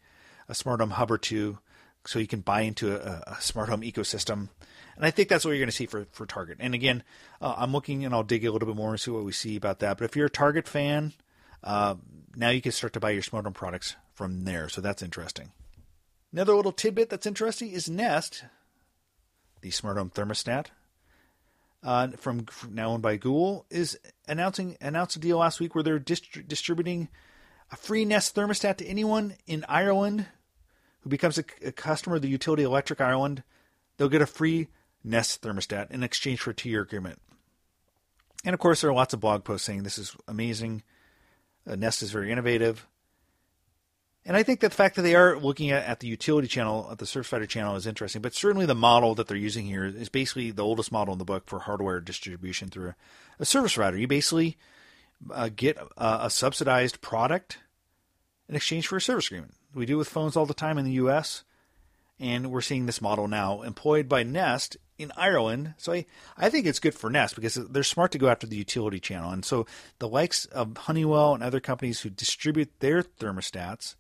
a 0.48 0.54
smart 0.54 0.80
home 0.80 0.90
hub 0.90 1.10
or 1.10 1.18
two, 1.18 1.58
so 2.04 2.18
you 2.18 2.26
can 2.26 2.40
buy 2.40 2.62
into 2.62 2.94
a, 2.94 3.32
a 3.32 3.40
smart 3.40 3.68
home 3.68 3.82
ecosystem. 3.82 4.48
And 4.96 5.06
I 5.06 5.10
think 5.10 5.28
that's 5.28 5.44
what 5.44 5.52
you're 5.52 5.60
going 5.60 5.68
to 5.68 5.76
see 5.76 5.86
for, 5.86 6.06
for 6.12 6.26
Target. 6.26 6.58
And 6.60 6.74
again, 6.74 7.02
uh, 7.40 7.54
I'm 7.56 7.72
looking 7.72 8.04
and 8.04 8.14
I'll 8.14 8.22
dig 8.22 8.44
a 8.44 8.50
little 8.50 8.66
bit 8.66 8.76
more 8.76 8.90
and 8.90 9.00
see 9.00 9.10
what 9.10 9.24
we 9.24 9.32
see 9.32 9.56
about 9.56 9.78
that. 9.78 9.98
But 9.98 10.04
if 10.04 10.16
you're 10.16 10.26
a 10.26 10.30
Target 10.30 10.68
fan, 10.68 11.12
uh, 11.64 11.94
now 12.34 12.50
you 12.50 12.60
can 12.60 12.72
start 12.72 12.92
to 12.94 13.00
buy 13.00 13.10
your 13.10 13.22
smart 13.22 13.44
home 13.44 13.54
products 13.54 13.96
from 14.12 14.44
there. 14.44 14.68
So 14.68 14.80
that's 14.80 15.02
interesting. 15.02 15.52
Another 16.32 16.54
little 16.54 16.72
tidbit 16.72 17.10
that's 17.10 17.26
interesting 17.26 17.70
is 17.70 17.88
Nest, 17.88 18.44
the 19.62 19.70
smart 19.70 19.96
home 19.96 20.10
thermostat, 20.10 20.66
uh, 21.82 22.08
from 22.16 22.46
now 22.70 22.90
owned 22.90 23.02
by 23.02 23.16
Google, 23.16 23.66
is 23.70 23.98
announcing 24.28 24.76
announced 24.80 25.16
a 25.16 25.18
deal 25.18 25.38
last 25.38 25.60
week 25.60 25.74
where 25.74 25.84
they're 25.84 25.98
dist- 25.98 26.46
distributing 26.46 27.08
a 27.70 27.76
free 27.76 28.04
Nest 28.04 28.34
thermostat 28.34 28.76
to 28.78 28.86
anyone 28.86 29.34
in 29.46 29.64
Ireland 29.68 30.26
who 31.00 31.10
becomes 31.10 31.38
a, 31.38 31.44
a 31.64 31.72
customer 31.72 32.16
of 32.16 32.22
the 32.22 32.28
utility 32.28 32.62
Electric 32.62 33.00
Ireland. 33.00 33.42
They'll 33.96 34.08
get 34.08 34.22
a 34.22 34.26
free 34.26 34.68
Nest 35.02 35.42
thermostat 35.42 35.90
in 35.90 36.02
exchange 36.02 36.40
for 36.40 36.50
a 36.50 36.54
two-year 36.54 36.82
agreement. 36.82 37.20
And 38.44 38.54
of 38.54 38.60
course, 38.60 38.80
there 38.80 38.90
are 38.90 38.94
lots 38.94 39.14
of 39.14 39.20
blog 39.20 39.44
posts 39.44 39.66
saying 39.66 39.82
this 39.82 39.98
is 39.98 40.16
amazing. 40.26 40.82
Uh, 41.66 41.76
Nest 41.76 42.02
is 42.02 42.10
very 42.10 42.32
innovative. 42.32 42.86
And 44.26 44.36
I 44.36 44.42
think 44.42 44.60
that 44.60 44.70
the 44.70 44.76
fact 44.76 44.96
that 44.96 45.02
they 45.02 45.14
are 45.14 45.38
looking 45.38 45.70
at, 45.70 45.84
at 45.84 46.00
the 46.00 46.06
utility 46.06 46.46
channel, 46.46 46.88
at 46.90 46.98
the 46.98 47.06
Service 47.06 47.28
Provider 47.28 47.46
channel, 47.46 47.74
is 47.76 47.86
interesting. 47.86 48.20
But 48.20 48.34
certainly 48.34 48.66
the 48.66 48.74
model 48.74 49.14
that 49.14 49.28
they're 49.28 49.36
using 49.36 49.64
here 49.64 49.84
is 49.84 50.10
basically 50.10 50.50
the 50.50 50.64
oldest 50.64 50.92
model 50.92 51.12
in 51.12 51.18
the 51.18 51.24
book 51.24 51.44
for 51.46 51.60
hardware 51.60 52.00
distribution 52.00 52.68
through 52.68 52.88
a, 52.88 52.94
a 53.40 53.44
service 53.46 53.74
provider. 53.74 53.96
You 53.96 54.06
basically 54.06 54.58
uh, 55.30 55.48
get 55.54 55.78
a, 55.96 56.26
a, 56.26 56.30
subsidized 56.30 57.00
product 57.00 57.58
in 58.48 58.56
exchange 58.56 58.86
for 58.86 58.96
a 58.96 59.00
service 59.00 59.26
agreement. 59.26 59.54
We 59.74 59.86
do 59.86 59.96
with 59.96 60.08
phones 60.08 60.36
all 60.36 60.46
the 60.46 60.54
time 60.54 60.76
in 60.76 60.84
the 60.84 60.92
U.S., 60.92 61.44
and 62.18 62.50
we're 62.50 62.60
seeing 62.60 62.84
this 62.84 63.00
model 63.00 63.26
now 63.28 63.62
employed 63.62 64.06
by 64.06 64.22
Nest 64.22 64.76
in 64.98 65.10
Ireland. 65.16 65.74
So 65.78 65.94
I, 65.94 66.04
I 66.36 66.50
think 66.50 66.66
it's 66.66 66.78
good 66.78 66.94
for 66.94 67.08
Nest 67.08 67.34
because 67.34 67.54
they're 67.54 67.82
smart 67.82 68.12
to 68.12 68.18
go 68.18 68.28
after 68.28 68.46
the 68.46 68.56
utility 68.56 69.00
channel. 69.00 69.30
And 69.30 69.42
so 69.42 69.64
the 69.98 70.08
likes 70.08 70.44
of 70.44 70.76
Honeywell 70.76 71.32
and 71.32 71.42
other 71.42 71.60
companies 71.60 72.00
who 72.00 72.10
distribute 72.10 72.80
their 72.80 73.02
thermostats 73.02 73.94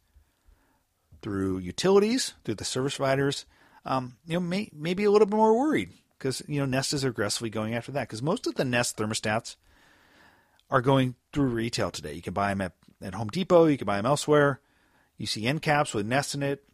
through 1.22 1.58
utilities, 1.58 2.34
through 2.44 2.56
the 2.56 2.64
service 2.64 2.96
providers, 2.96 3.46
um, 3.84 4.16
you 4.26 4.34
know, 4.34 4.40
may, 4.40 4.70
may 4.72 4.94
be 4.94 5.04
a 5.04 5.10
little 5.10 5.26
bit 5.26 5.36
more 5.36 5.58
worried 5.58 5.90
because, 6.18 6.42
you 6.46 6.60
know, 6.60 6.66
Nest 6.66 6.92
is 6.92 7.04
aggressively 7.04 7.50
going 7.50 7.74
after 7.74 7.92
that 7.92 8.08
because 8.08 8.22
most 8.22 8.46
of 8.46 8.54
the 8.54 8.64
Nest 8.64 8.96
thermostats 8.96 9.56
are 10.70 10.80
going 10.80 11.14
through 11.32 11.48
retail 11.48 11.90
today. 11.90 12.14
You 12.14 12.22
can 12.22 12.34
buy 12.34 12.50
them 12.50 12.60
at, 12.60 12.72
at 13.02 13.14
Home 13.14 13.28
Depot, 13.28 13.66
you 13.66 13.78
can 13.78 13.86
buy 13.86 13.96
them 13.96 14.06
elsewhere. 14.06 14.60
You 15.16 15.26
see 15.26 15.46
end 15.46 15.62
caps 15.62 15.92
with 15.92 16.06
Nest 16.06 16.34
in 16.34 16.42
it. 16.42 16.64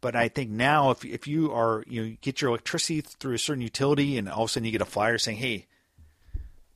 But 0.00 0.14
I 0.14 0.28
think 0.28 0.50
now, 0.50 0.90
if 0.90 1.02
if 1.02 1.26
you 1.26 1.50
are 1.50 1.82
you 1.86 2.04
know, 2.04 2.16
get 2.20 2.42
your 2.42 2.50
electricity 2.50 3.00
through 3.00 3.36
a 3.36 3.38
certain 3.38 3.62
utility, 3.62 4.18
and 4.18 4.28
all 4.28 4.42
of 4.42 4.50
a 4.50 4.52
sudden 4.52 4.66
you 4.66 4.70
get 4.70 4.82
a 4.82 4.84
flyer 4.84 5.16
saying, 5.16 5.38
"Hey, 5.38 5.66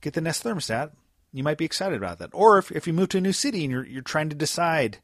get 0.01 0.13
the 0.13 0.21
Nest 0.21 0.43
thermostat," 0.43 0.93
you 1.31 1.43
might 1.43 1.59
be 1.59 1.65
excited 1.65 1.95
about 1.95 2.17
that. 2.17 2.31
Or 2.33 2.57
if, 2.57 2.71
if 2.71 2.87
you 2.87 2.93
move 2.93 3.09
to 3.09 3.19
a 3.19 3.21
new 3.21 3.31
city 3.31 3.63
and 3.63 3.71
you're 3.71 3.85
you're 3.85 4.01
trying 4.01 4.29
to 4.29 4.35
decide, 4.35 4.97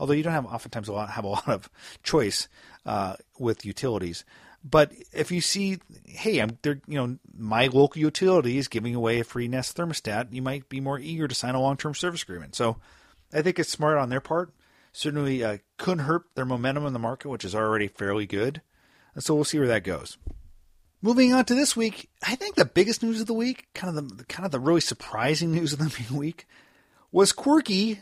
although 0.00 0.14
you 0.14 0.24
don't 0.24 0.32
have 0.32 0.46
oftentimes 0.46 0.88
a 0.88 0.92
lot 0.92 1.10
have 1.10 1.24
a 1.24 1.28
lot 1.36 1.48
of 1.48 1.70
choice 2.02 2.48
uh, 2.84 3.14
with 3.38 3.64
utilities. 3.64 4.24
But 4.62 4.92
if 5.12 5.30
you 5.30 5.40
see, 5.40 5.78
hey, 6.04 6.38
I'm 6.38 6.58
there, 6.62 6.80
you 6.86 6.96
know, 6.98 7.18
my 7.34 7.68
local 7.68 8.00
utility 8.00 8.58
is 8.58 8.68
giving 8.68 8.94
away 8.94 9.20
a 9.20 9.24
free 9.24 9.48
Nest 9.48 9.76
thermostat, 9.76 10.32
you 10.32 10.42
might 10.42 10.68
be 10.68 10.80
more 10.80 10.98
eager 10.98 11.28
to 11.28 11.34
sign 11.34 11.54
a 11.54 11.60
long-term 11.60 11.94
service 11.94 12.22
agreement. 12.22 12.56
So, 12.56 12.76
I 13.32 13.40
think 13.40 13.58
it's 13.58 13.70
smart 13.70 13.96
on 13.96 14.10
their 14.10 14.20
part 14.20 14.52
certainly 14.92 15.44
uh, 15.44 15.58
couldn't 15.76 16.04
hurt 16.04 16.24
their 16.34 16.44
momentum 16.44 16.86
in 16.86 16.92
the 16.92 16.98
market, 16.98 17.28
which 17.28 17.44
is 17.44 17.54
already 17.54 17.88
fairly 17.88 18.26
good. 18.26 18.62
And 19.14 19.22
so 19.22 19.34
we'll 19.34 19.44
see 19.44 19.58
where 19.58 19.68
that 19.68 19.84
goes. 19.84 20.18
Moving 21.02 21.32
on 21.32 21.44
to 21.46 21.54
this 21.54 21.76
week, 21.76 22.10
I 22.22 22.34
think 22.34 22.56
the 22.56 22.64
biggest 22.64 23.02
news 23.02 23.20
of 23.20 23.26
the 23.26 23.34
week, 23.34 23.68
kind 23.74 23.96
of 23.96 24.18
the 24.18 24.24
kind 24.24 24.44
of 24.44 24.52
the 24.52 24.60
really 24.60 24.82
surprising 24.82 25.52
news 25.52 25.72
of 25.72 25.78
the 25.78 26.14
week, 26.14 26.46
was 27.10 27.32
Quirky 27.32 28.00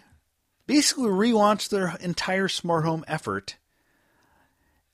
basically 0.68 1.08
relaunched 1.08 1.70
their 1.70 1.96
entire 1.98 2.46
smart 2.46 2.84
home 2.84 3.04
effort. 3.08 3.56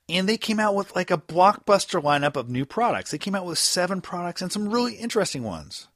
And 0.09 0.27
they 0.29 0.39
came 0.39 0.61
out 0.61 0.75
with 0.75 0.95
like 0.97 1.11
a 1.11 1.19
blockbuster 1.19 2.01
lineup 2.01 2.37
of 2.37 2.49
new 2.49 2.65
products. 2.65 3.11
They 3.11 3.19
came 3.19 3.35
out 3.35 3.45
with 3.45 3.59
seven 3.59 4.01
products 4.01 4.41
and 4.41 4.53
some 4.53 4.71
really 4.71 4.95
interesting 4.95 5.43
ones. 5.43 5.89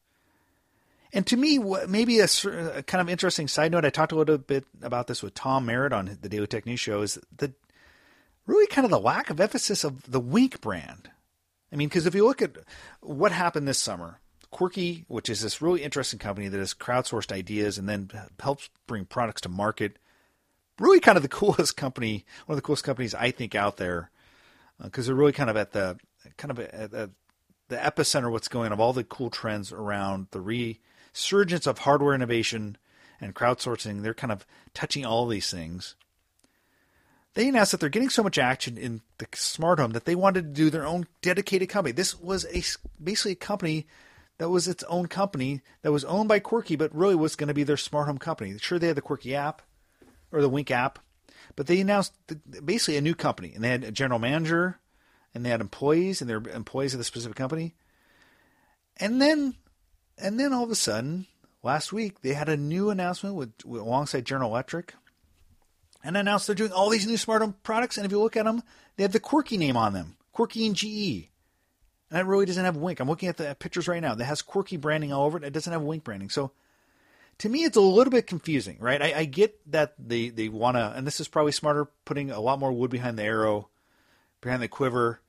And 1.12 1.26
to 1.28 1.36
me, 1.36 1.58
maybe 1.86 2.18
a, 2.18 2.24
a, 2.24 2.82
kind 2.82 3.00
of 3.00 3.08
interesting 3.08 3.48
side 3.48 3.72
note, 3.72 3.84
I 3.84 3.90
talked 3.90 4.12
a 4.12 4.16
little 4.16 4.36
bit 4.36 4.64
about 4.82 5.06
this 5.06 5.22
with 5.22 5.32
Tom 5.32 5.64
Merritt 5.64 5.92
on 5.92 6.18
the 6.20 6.28
Daily 6.28 6.46
Tech 6.46 6.66
News 6.66 6.80
Show, 6.80 7.00
is 7.00 7.18
the 7.34 7.54
really 8.46 8.66
kind 8.66 8.84
of 8.84 8.90
the 8.90 9.00
lack 9.00 9.30
of 9.30 9.40
emphasis 9.40 9.84
of 9.84 10.10
the 10.10 10.20
Wink 10.20 10.60
brand. 10.60 11.10
I 11.72 11.76
mean, 11.76 11.88
because 11.88 12.04
if 12.04 12.14
you 12.14 12.26
look 12.26 12.42
at 12.42 12.56
what 13.00 13.32
happened 13.32 13.68
this 13.68 13.78
summer, 13.78 14.20
Quirky, 14.50 15.04
which 15.08 15.28
is 15.28 15.42
this 15.42 15.60
really 15.60 15.82
interesting 15.82 16.18
company 16.18 16.48
that 16.48 16.58
has 16.58 16.74
crowdsourced 16.74 17.32
ideas 17.32 17.78
and 17.78 17.88
then 17.88 18.10
helps 18.40 18.70
bring 18.86 19.04
products 19.04 19.42
to 19.42 19.48
market, 19.48 19.98
really 20.78 21.00
kind 21.00 21.16
of 21.16 21.22
the 21.22 21.28
coolest 21.28 21.76
company, 21.76 22.24
one 22.46 22.54
of 22.54 22.56
the 22.56 22.66
coolest 22.66 22.84
companies 22.84 23.14
I 23.14 23.30
think 23.30 23.54
out 23.54 23.76
there, 23.76 24.10
because 24.82 25.06
uh, 25.06 25.08
they're 25.08 25.16
really 25.16 25.32
kind 25.32 25.50
of 25.50 25.56
at 25.56 25.72
the 25.72 25.98
kind 26.36 26.50
of 26.50 26.58
at, 26.58 26.94
at 26.94 27.10
the 27.68 27.76
epicenter 27.76 28.26
of 28.26 28.32
what's 28.32 28.48
going 28.48 28.66
on 28.66 28.72
of 28.72 28.80
all 28.80 28.92
the 28.92 29.04
cool 29.04 29.30
trends 29.30 29.72
around 29.72 30.28
the 30.30 30.40
resurgence 30.40 31.66
of 31.66 31.80
hardware 31.80 32.14
innovation 32.14 32.76
and 33.20 33.34
crowdsourcing, 33.34 34.02
they're 34.02 34.14
kind 34.14 34.32
of 34.32 34.46
touching 34.74 35.04
all 35.04 35.26
these 35.26 35.50
things. 35.50 35.96
They 37.34 37.48
announced 37.48 37.72
that 37.72 37.80
they're 37.80 37.88
getting 37.88 38.08
so 38.08 38.22
much 38.22 38.38
action 38.38 38.76
in 38.76 39.02
the 39.18 39.26
smart 39.34 39.78
home 39.78 39.92
that 39.92 40.06
they 40.06 40.14
wanted 40.14 40.42
to 40.42 40.62
do 40.62 40.70
their 40.70 40.86
own 40.86 41.06
dedicated 41.22 41.68
company. 41.68 41.92
This 41.92 42.18
was 42.18 42.44
a 42.46 42.62
basically 43.02 43.32
a 43.32 43.36
company 43.36 43.86
that 44.38 44.48
was 44.48 44.68
its 44.68 44.84
own 44.84 45.06
company 45.06 45.60
that 45.82 45.92
was 45.92 46.04
owned 46.04 46.28
by 46.28 46.38
Quirky, 46.38 46.76
but 46.76 46.94
really 46.94 47.14
was 47.14 47.36
going 47.36 47.48
to 47.48 47.54
be 47.54 47.64
their 47.64 47.76
smart 47.76 48.06
home 48.06 48.18
company. 48.18 48.56
Sure, 48.58 48.78
they 48.78 48.86
had 48.86 48.96
the 48.96 49.02
Quirky 49.02 49.34
app 49.34 49.62
or 50.32 50.40
the 50.40 50.48
Wink 50.48 50.70
app, 50.70 50.98
but 51.56 51.66
they 51.66 51.80
announced 51.80 52.12
basically 52.64 52.96
a 52.96 53.02
new 53.02 53.14
company, 53.14 53.52
and 53.54 53.62
they 53.62 53.70
had 53.70 53.84
a 53.84 53.92
general 53.92 54.18
manager, 54.18 54.78
and 55.34 55.44
they 55.44 55.50
had 55.50 55.60
employees, 55.60 56.20
and 56.20 56.30
they're 56.30 56.42
employees 56.54 56.94
of 56.94 56.98
the 56.98 57.04
specific 57.04 57.36
company. 57.36 57.74
And 58.96 59.20
then 59.20 59.54
and 60.20 60.38
then 60.38 60.52
all 60.52 60.64
of 60.64 60.70
a 60.70 60.74
sudden, 60.74 61.26
last 61.62 61.92
week, 61.92 62.22
they 62.22 62.34
had 62.34 62.48
a 62.48 62.56
new 62.56 62.90
announcement 62.90 63.34
with, 63.34 63.52
with 63.64 63.82
alongside 63.82 64.24
General 64.24 64.50
Electric 64.50 64.94
and 66.02 66.16
announced 66.16 66.46
they're 66.46 66.56
doing 66.56 66.72
all 66.72 66.90
these 66.90 67.06
new 67.06 67.16
smart 67.16 67.42
home 67.42 67.54
products. 67.62 67.96
And 67.96 68.06
if 68.06 68.12
you 68.12 68.20
look 68.20 68.36
at 68.36 68.44
them, 68.44 68.62
they 68.96 69.04
have 69.04 69.12
the 69.12 69.20
Quirky 69.20 69.56
name 69.56 69.76
on 69.76 69.92
them 69.92 70.16
Quirky 70.32 70.66
and 70.66 70.74
GE. 70.74 71.30
And 72.10 72.20
it 72.20 72.26
really 72.26 72.46
doesn't 72.46 72.64
have 72.64 72.76
Wink. 72.76 73.00
I'm 73.00 73.08
looking 73.08 73.28
at 73.28 73.36
the 73.36 73.54
pictures 73.58 73.88
right 73.88 74.00
now. 74.00 74.14
That 74.14 74.24
has 74.24 74.42
Quirky 74.42 74.76
branding 74.76 75.12
all 75.12 75.26
over 75.26 75.38
it. 75.38 75.44
It 75.44 75.52
doesn't 75.52 75.72
have 75.72 75.82
Wink 75.82 76.04
branding. 76.04 76.30
So 76.30 76.52
to 77.38 77.48
me, 77.48 77.64
it's 77.64 77.76
a 77.76 77.82
little 77.82 78.10
bit 78.10 78.26
confusing, 78.26 78.78
right? 78.80 79.00
I, 79.00 79.12
I 79.18 79.24
get 79.24 79.60
that 79.72 79.94
they, 79.98 80.30
they 80.30 80.48
want 80.48 80.76
to, 80.76 80.92
and 80.96 81.06
this 81.06 81.20
is 81.20 81.28
probably 81.28 81.52
smarter, 81.52 81.86
putting 82.04 82.30
a 82.30 82.40
lot 82.40 82.58
more 82.58 82.72
wood 82.72 82.90
behind 82.90 83.18
the 83.18 83.24
arrow, 83.24 83.68
behind 84.40 84.62
the 84.62 84.68
quiver 84.68 85.20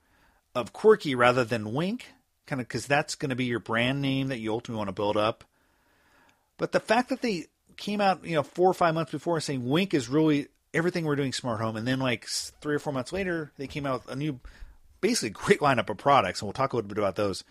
of 0.56 0.74
Quirky 0.74 1.16
rather 1.16 1.44
than 1.44 1.74
Wink 1.74 2.08
kind 2.50 2.60
of 2.60 2.68
because 2.68 2.88
that's 2.88 3.16
going 3.16 3.30
to 3.30 3.36
be 3.36 3.46
your 3.46 3.60
brand 3.60 4.02
name 4.02 4.30
that 4.30 4.40
you 4.40 4.52
ultimately 4.52 4.80
want 4.80 4.88
to 4.90 4.94
build 4.94 5.16
up. 5.16 5.44
But 6.58 6.72
the 6.72 6.80
fact 6.80 7.10
that 7.10 7.22
they 7.22 7.46
came 7.78 8.02
out, 8.02 8.26
you 8.26 8.36
know, 8.36 8.44
four 8.44 8.70
or 8.70 8.74
five 8.74 8.96
months 8.96 9.12
before 9.12 9.40
saying 9.40 9.70
Wink 9.70 9.94
is 9.94 10.10
really 10.10 10.48
everything 10.74 11.06
we're 11.06 11.16
doing 11.16 11.32
smart 11.32 11.62
home, 11.62 11.78
and 11.78 11.88
then 11.88 12.00
like 12.00 12.26
three 12.28 12.76
or 12.76 12.80
four 12.80 12.92
months 12.92 13.14
later, 13.14 13.52
they 13.58 13.68
came 13.68 13.86
out 13.86 14.06
with 14.06 14.14
a 14.14 14.16
new, 14.16 14.40
basically 15.02 15.30
great 15.30 15.60
lineup 15.60 15.90
of 15.90 15.98
products, 15.98 16.42
and 16.42 16.48
we'll 16.48 16.54
talk 16.54 16.74
a 16.74 16.76
little 16.76 16.90
bit 16.90 16.98
about 16.98 17.16
those, 17.16 17.44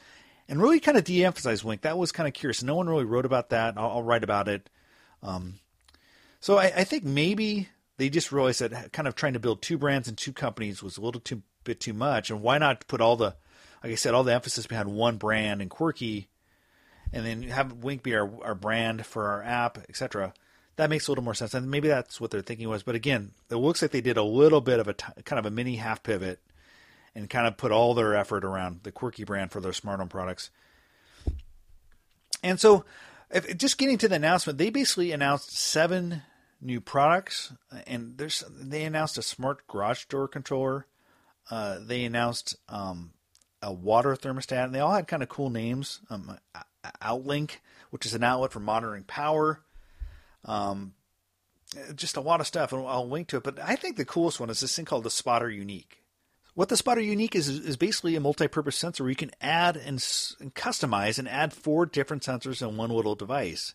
and 0.48 0.60
really 0.60 0.80
kind 0.80 0.96
of 0.96 1.04
de-emphasize 1.04 1.64
Wink. 1.64 1.82
That 1.82 1.98
was 1.98 2.12
kind 2.12 2.26
of 2.26 2.34
curious. 2.34 2.62
No 2.62 2.74
one 2.74 2.88
really 2.88 3.04
wrote 3.04 3.26
about 3.26 3.50
that. 3.50 3.74
I'll, 3.76 3.90
I'll 3.90 4.02
write 4.02 4.24
about 4.24 4.48
it. 4.48 4.68
Um, 5.22 5.58
so 6.40 6.58
I, 6.58 6.72
I, 6.76 6.84
think 6.84 7.02
maybe 7.02 7.68
they 7.96 8.08
just 8.08 8.30
realized 8.30 8.60
that 8.60 8.92
kind 8.92 9.08
of 9.08 9.16
trying 9.16 9.32
to 9.32 9.40
build 9.40 9.60
two 9.60 9.76
brands 9.76 10.06
and 10.06 10.16
two 10.16 10.32
companies 10.32 10.80
was 10.80 10.96
a 10.96 11.00
little 11.00 11.20
too 11.20 11.42
bit 11.64 11.80
too 11.80 11.92
much, 11.92 12.30
and 12.30 12.40
why 12.40 12.58
not 12.58 12.86
put 12.86 13.00
all 13.00 13.16
the 13.16 13.34
like 13.82 13.92
I 13.92 13.96
said, 13.96 14.14
all 14.14 14.24
the 14.24 14.34
emphasis 14.34 14.66
behind 14.66 14.88
one 14.88 15.16
brand 15.16 15.60
and 15.60 15.70
quirky, 15.70 16.28
and 17.12 17.24
then 17.24 17.42
have 17.44 17.72
Wink 17.84 18.02
be 18.02 18.14
our, 18.14 18.30
our 18.44 18.54
brand 18.54 19.06
for 19.06 19.28
our 19.28 19.42
app, 19.42 19.78
etc. 19.88 20.34
That 20.76 20.90
makes 20.90 21.08
a 21.08 21.10
little 21.10 21.24
more 21.24 21.34
sense, 21.34 21.54
and 21.54 21.70
maybe 21.70 21.88
that's 21.88 22.20
what 22.20 22.30
their 22.30 22.42
thinking 22.42 22.68
was. 22.68 22.82
But 22.82 22.94
again, 22.94 23.32
it 23.50 23.56
looks 23.56 23.82
like 23.82 23.90
they 23.90 24.00
did 24.00 24.16
a 24.16 24.22
little 24.22 24.60
bit 24.60 24.80
of 24.80 24.88
a 24.88 24.94
t- 24.94 25.22
kind 25.24 25.38
of 25.38 25.46
a 25.46 25.50
mini 25.50 25.76
half 25.76 26.02
pivot, 26.02 26.40
and 27.18 27.28
kind 27.28 27.48
of 27.48 27.56
put 27.56 27.72
all 27.72 27.94
their 27.94 28.14
effort 28.14 28.44
around 28.44 28.80
the 28.84 28.92
quirky 28.92 29.24
brand 29.24 29.50
for 29.50 29.60
their 29.60 29.72
smart 29.72 29.98
home 29.98 30.08
products. 30.08 30.50
And 32.44 32.60
so, 32.60 32.84
if, 33.30 33.56
just 33.58 33.76
getting 33.76 33.98
to 33.98 34.08
the 34.08 34.14
announcement, 34.14 34.56
they 34.56 34.70
basically 34.70 35.10
announced 35.10 35.50
seven 35.50 36.22
new 36.60 36.80
products, 36.80 37.52
and 37.86 38.16
there's 38.16 38.44
they 38.48 38.84
announced 38.84 39.18
a 39.18 39.22
smart 39.22 39.66
garage 39.66 40.04
door 40.04 40.28
controller. 40.28 40.86
Uh, 41.50 41.78
they 41.80 42.04
announced 42.04 42.56
um, 42.68 43.10
a 43.60 43.72
water 43.72 44.14
thermostat, 44.14 44.64
and 44.64 44.74
they 44.74 44.80
all 44.80 44.94
had 44.94 45.08
kind 45.08 45.22
of 45.22 45.28
cool 45.28 45.50
names. 45.50 46.00
Um, 46.10 46.38
Outlink, 47.02 47.56
which 47.90 48.06
is 48.06 48.14
an 48.14 48.22
outlet 48.22 48.52
for 48.52 48.60
monitoring 48.60 49.02
power. 49.02 49.60
Um, 50.44 50.94
just 51.96 52.16
a 52.16 52.20
lot 52.20 52.40
of 52.40 52.46
stuff, 52.46 52.72
and 52.72 52.86
I'll 52.86 53.08
link 53.08 53.26
to 53.28 53.38
it. 53.38 53.42
But 53.42 53.58
I 53.58 53.74
think 53.74 53.96
the 53.96 54.04
coolest 54.04 54.38
one 54.38 54.50
is 54.50 54.60
this 54.60 54.76
thing 54.76 54.84
called 54.84 55.02
the 55.02 55.10
Spotter 55.10 55.48
Uniq. 55.48 55.86
What 56.58 56.70
the 56.70 56.76
Spotter 56.76 57.00
Uniq 57.00 57.36
is 57.36 57.48
is 57.48 57.76
basically 57.76 58.16
a 58.16 58.20
multi-purpose 58.20 58.74
sensor 58.74 59.04
where 59.04 59.10
you 59.10 59.14
can 59.14 59.30
add 59.40 59.76
and, 59.76 60.04
and 60.40 60.52
customize 60.56 61.16
and 61.16 61.28
add 61.28 61.52
four 61.52 61.86
different 61.86 62.24
sensors 62.24 62.68
in 62.68 62.76
one 62.76 62.90
little 62.90 63.14
device. 63.14 63.74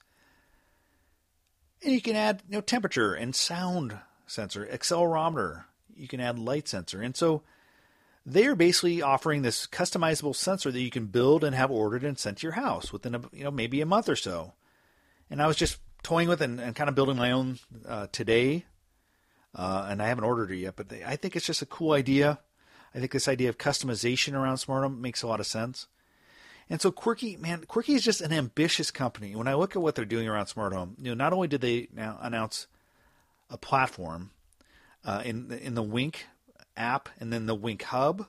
And 1.81 1.93
you 1.93 2.01
can 2.01 2.17
add 2.17 2.43
you 2.49 2.55
know 2.55 2.61
temperature 2.61 3.13
and 3.13 3.33
sound 3.33 3.97
sensor, 4.27 4.65
accelerometer. 4.69 5.63
You 5.95 6.09
can 6.09 6.19
add 6.19 6.37
light 6.37 6.67
sensor. 6.67 7.01
And 7.01 7.15
so 7.15 7.41
they 8.25 8.47
are 8.47 8.53
basically 8.53 9.01
offering 9.01 9.43
this 9.43 9.65
customizable 9.65 10.35
sensor 10.35 10.69
that 10.69 10.81
you 10.81 10.91
can 10.91 11.05
build 11.05 11.45
and 11.45 11.55
have 11.55 11.71
ordered 11.71 12.03
and 12.03 12.19
sent 12.19 12.39
to 12.39 12.47
your 12.47 12.55
house 12.55 12.91
within 12.91 13.15
a 13.15 13.21
you 13.31 13.45
know 13.45 13.51
maybe 13.51 13.79
a 13.79 13.85
month 13.85 14.09
or 14.09 14.17
so. 14.17 14.51
And 15.29 15.41
I 15.41 15.47
was 15.47 15.55
just 15.55 15.77
toying 16.03 16.27
with 16.27 16.41
and, 16.41 16.59
and 16.59 16.75
kind 16.75 16.89
of 16.89 16.95
building 16.95 17.15
my 17.15 17.31
own 17.31 17.59
uh, 17.87 18.07
today, 18.11 18.65
uh, 19.55 19.87
and 19.89 20.01
I 20.01 20.09
haven't 20.09 20.25
ordered 20.25 20.51
it 20.51 20.57
yet. 20.57 20.75
But 20.75 20.89
they, 20.89 21.01
I 21.05 21.15
think 21.15 21.37
it's 21.37 21.45
just 21.45 21.61
a 21.61 21.65
cool 21.65 21.93
idea. 21.93 22.39
I 22.93 22.99
think 22.99 23.11
this 23.11 23.27
idea 23.27 23.49
of 23.49 23.57
customization 23.57 24.33
around 24.33 24.57
smart 24.57 24.83
home 24.83 25.01
makes 25.01 25.23
a 25.23 25.27
lot 25.27 25.39
of 25.39 25.47
sense. 25.47 25.87
And 26.69 26.81
so 26.81 26.91
Quirky, 26.91 27.37
man, 27.37 27.65
Quirky 27.67 27.93
is 27.93 28.03
just 28.03 28.21
an 28.21 28.31
ambitious 28.31 28.91
company. 28.91 29.35
When 29.35 29.47
I 29.47 29.53
look 29.55 29.75
at 29.75 29.81
what 29.81 29.95
they're 29.95 30.05
doing 30.05 30.27
around 30.27 30.47
smart 30.47 30.73
home, 30.73 30.95
you 30.97 31.09
know, 31.09 31.13
not 31.13 31.33
only 31.33 31.47
did 31.47 31.61
they 31.61 31.87
now 31.93 32.17
announce 32.21 32.67
a 33.49 33.57
platform 33.57 34.31
uh, 35.05 35.21
in 35.25 35.51
in 35.51 35.75
the 35.75 35.83
Wink 35.83 36.25
app 36.77 37.09
and 37.19 37.31
then 37.31 37.45
the 37.45 37.55
Wink 37.55 37.83
Hub, 37.83 38.27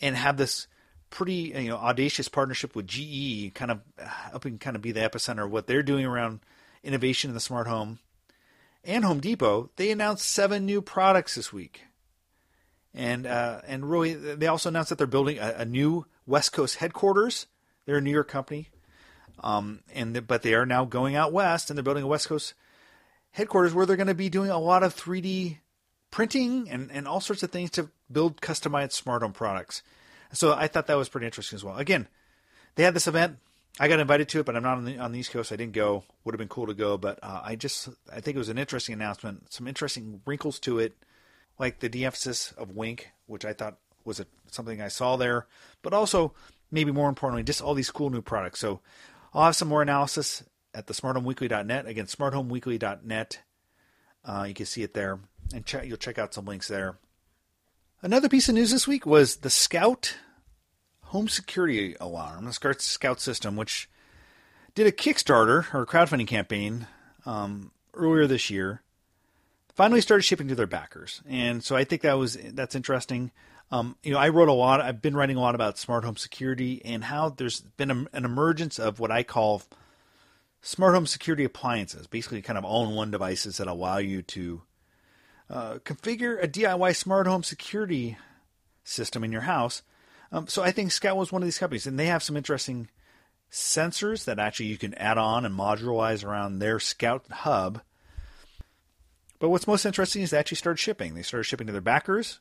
and 0.00 0.16
have 0.16 0.36
this 0.36 0.66
pretty 1.10 1.52
you 1.56 1.68
know 1.68 1.76
audacious 1.76 2.28
partnership 2.28 2.74
with 2.74 2.86
GE, 2.86 3.54
kind 3.54 3.70
of 3.70 3.80
helping 3.98 4.58
kind 4.58 4.76
of 4.76 4.82
be 4.82 4.92
the 4.92 5.00
epicenter 5.00 5.44
of 5.44 5.50
what 5.50 5.66
they're 5.66 5.82
doing 5.82 6.04
around 6.04 6.40
innovation 6.82 7.30
in 7.30 7.34
the 7.34 7.40
smart 7.40 7.66
home. 7.66 7.98
And 8.84 9.04
Home 9.04 9.20
Depot, 9.20 9.70
they 9.76 9.90
announced 9.90 10.26
seven 10.26 10.64
new 10.64 10.80
products 10.80 11.34
this 11.34 11.52
week, 11.52 11.84
and 12.98 13.26
uh, 13.26 13.60
and 13.66 13.88
really 13.88 14.12
they 14.12 14.48
also 14.48 14.68
announced 14.68 14.90
that 14.90 14.98
they're 14.98 15.06
building 15.06 15.38
a, 15.38 15.54
a 15.58 15.64
new 15.64 16.04
West 16.26 16.52
Coast 16.52 16.76
headquarters. 16.76 17.46
They're 17.86 17.96
a 17.96 18.02
New 18.02 18.10
York 18.10 18.28
company, 18.28 18.68
um, 19.42 19.80
and 19.94 20.26
but 20.26 20.42
they 20.42 20.52
are 20.54 20.66
now 20.66 20.84
going 20.84 21.14
out 21.14 21.32
west, 21.32 21.70
and 21.70 21.78
they're 21.78 21.84
building 21.84 22.02
a 22.02 22.08
West 22.08 22.28
Coast 22.28 22.54
headquarters 23.30 23.72
where 23.72 23.86
they're 23.86 23.96
going 23.96 24.08
to 24.08 24.14
be 24.14 24.28
doing 24.28 24.50
a 24.50 24.58
lot 24.58 24.82
of 24.82 24.96
3D 24.96 25.58
printing 26.10 26.68
and, 26.68 26.90
and 26.90 27.06
all 27.06 27.20
sorts 27.20 27.42
of 27.42 27.50
things 27.50 27.70
to 27.70 27.88
build 28.10 28.40
customized 28.40 28.92
smart 28.92 29.22
home 29.22 29.32
products. 29.32 29.82
So 30.32 30.52
I 30.52 30.66
thought 30.66 30.88
that 30.88 30.96
was 30.96 31.08
pretty 31.08 31.26
interesting 31.26 31.56
as 31.56 31.64
well. 31.64 31.76
Again, 31.76 32.08
they 32.74 32.82
had 32.82 32.94
this 32.94 33.06
event. 33.06 33.38
I 33.78 33.86
got 33.86 34.00
invited 34.00 34.28
to 34.30 34.40
it, 34.40 34.46
but 34.46 34.56
I'm 34.56 34.64
not 34.64 34.78
on 34.78 34.84
the, 34.84 34.98
on 34.98 35.12
the 35.12 35.20
East 35.20 35.30
Coast. 35.30 35.52
I 35.52 35.56
didn't 35.56 35.74
go. 35.74 36.02
Would 36.24 36.34
have 36.34 36.38
been 36.38 36.48
cool 36.48 36.66
to 36.66 36.74
go, 36.74 36.98
but 36.98 37.20
uh, 37.22 37.42
I 37.44 37.54
just 37.54 37.88
I 38.12 38.20
think 38.20 38.34
it 38.34 38.38
was 38.38 38.48
an 38.48 38.58
interesting 38.58 38.92
announcement. 38.92 39.52
Some 39.52 39.68
interesting 39.68 40.20
wrinkles 40.26 40.58
to 40.60 40.80
it, 40.80 40.96
like 41.58 41.80
the 41.80 41.88
de-emphasis 41.88 42.52
of 42.52 42.76
Wink, 42.76 43.10
which 43.26 43.44
I 43.44 43.52
thought 43.52 43.78
was 44.04 44.20
a, 44.20 44.26
something 44.50 44.80
I 44.80 44.88
saw 44.88 45.16
there, 45.16 45.46
but 45.82 45.92
also 45.92 46.32
maybe 46.70 46.92
more 46.92 47.08
importantly, 47.08 47.42
just 47.42 47.62
all 47.62 47.74
these 47.74 47.90
cool 47.90 48.10
new 48.10 48.22
products. 48.22 48.60
So 48.60 48.80
I'll 49.34 49.44
have 49.44 49.56
some 49.56 49.68
more 49.68 49.82
analysis 49.82 50.44
at 50.74 50.86
the 50.86 50.94
smarthomeweekly.net. 50.94 51.86
Again, 51.86 52.06
smarthomeweekly.net. 52.06 53.40
Uh, 54.24 54.44
you 54.48 54.54
can 54.54 54.66
see 54.66 54.82
it 54.82 54.94
there, 54.94 55.20
and 55.54 55.64
ch- 55.64 55.84
you'll 55.84 55.96
check 55.96 56.18
out 56.18 56.34
some 56.34 56.44
links 56.44 56.68
there. 56.68 56.98
Another 58.02 58.28
piece 58.28 58.48
of 58.48 58.54
news 58.54 58.70
this 58.70 58.86
week 58.86 59.06
was 59.06 59.36
the 59.36 59.50
Scout 59.50 60.16
home 61.04 61.28
security 61.28 61.96
alarm, 62.00 62.44
the 62.44 62.74
Scout 62.78 63.20
system, 63.20 63.56
which 63.56 63.88
did 64.74 64.86
a 64.86 64.92
Kickstarter 64.92 65.72
or 65.74 65.86
crowdfunding 65.86 66.26
campaign 66.26 66.86
um, 67.26 67.72
earlier 67.94 68.26
this 68.26 68.50
year. 68.50 68.82
Finally, 69.78 70.00
started 70.00 70.24
shipping 70.24 70.48
to 70.48 70.56
their 70.56 70.66
backers, 70.66 71.22
and 71.28 71.62
so 71.62 71.76
I 71.76 71.84
think 71.84 72.02
that 72.02 72.18
was 72.18 72.36
that's 72.52 72.74
interesting. 72.74 73.30
Um, 73.70 73.94
you 74.02 74.10
know, 74.10 74.18
I 74.18 74.30
wrote 74.30 74.48
a 74.48 74.52
lot. 74.52 74.80
I've 74.80 75.00
been 75.00 75.14
writing 75.14 75.36
a 75.36 75.40
lot 75.40 75.54
about 75.54 75.78
smart 75.78 76.02
home 76.02 76.16
security 76.16 76.82
and 76.84 77.04
how 77.04 77.28
there's 77.28 77.60
been 77.60 77.92
a, 77.92 78.04
an 78.12 78.24
emergence 78.24 78.80
of 78.80 78.98
what 78.98 79.12
I 79.12 79.22
call 79.22 79.62
smart 80.62 80.94
home 80.94 81.06
security 81.06 81.44
appliances, 81.44 82.08
basically 82.08 82.42
kind 82.42 82.58
of 82.58 82.64
all-in-one 82.64 83.12
devices 83.12 83.58
that 83.58 83.68
allow 83.68 83.98
you 83.98 84.20
to 84.22 84.62
uh, 85.48 85.74
configure 85.84 86.42
a 86.42 86.48
DIY 86.48 86.96
smart 86.96 87.28
home 87.28 87.44
security 87.44 88.18
system 88.82 89.22
in 89.22 89.30
your 89.30 89.42
house. 89.42 89.82
Um, 90.32 90.48
so 90.48 90.64
I 90.64 90.72
think 90.72 90.90
Scout 90.90 91.16
was 91.16 91.30
one 91.30 91.42
of 91.42 91.46
these 91.46 91.58
companies, 91.60 91.86
and 91.86 91.96
they 91.96 92.06
have 92.06 92.24
some 92.24 92.36
interesting 92.36 92.88
sensors 93.48 94.24
that 94.24 94.40
actually 94.40 94.66
you 94.66 94.76
can 94.76 94.94
add 94.94 95.18
on 95.18 95.44
and 95.44 95.56
modularize 95.56 96.24
around 96.24 96.58
their 96.58 96.80
Scout 96.80 97.24
hub. 97.30 97.80
But 99.38 99.50
what's 99.50 99.66
most 99.66 99.86
interesting 99.86 100.22
is 100.22 100.30
they 100.30 100.38
actually 100.38 100.56
started 100.56 100.80
shipping. 100.80 101.14
They 101.14 101.22
started 101.22 101.44
shipping 101.44 101.66
to 101.68 101.72
their 101.72 101.80
backers. 101.80 102.40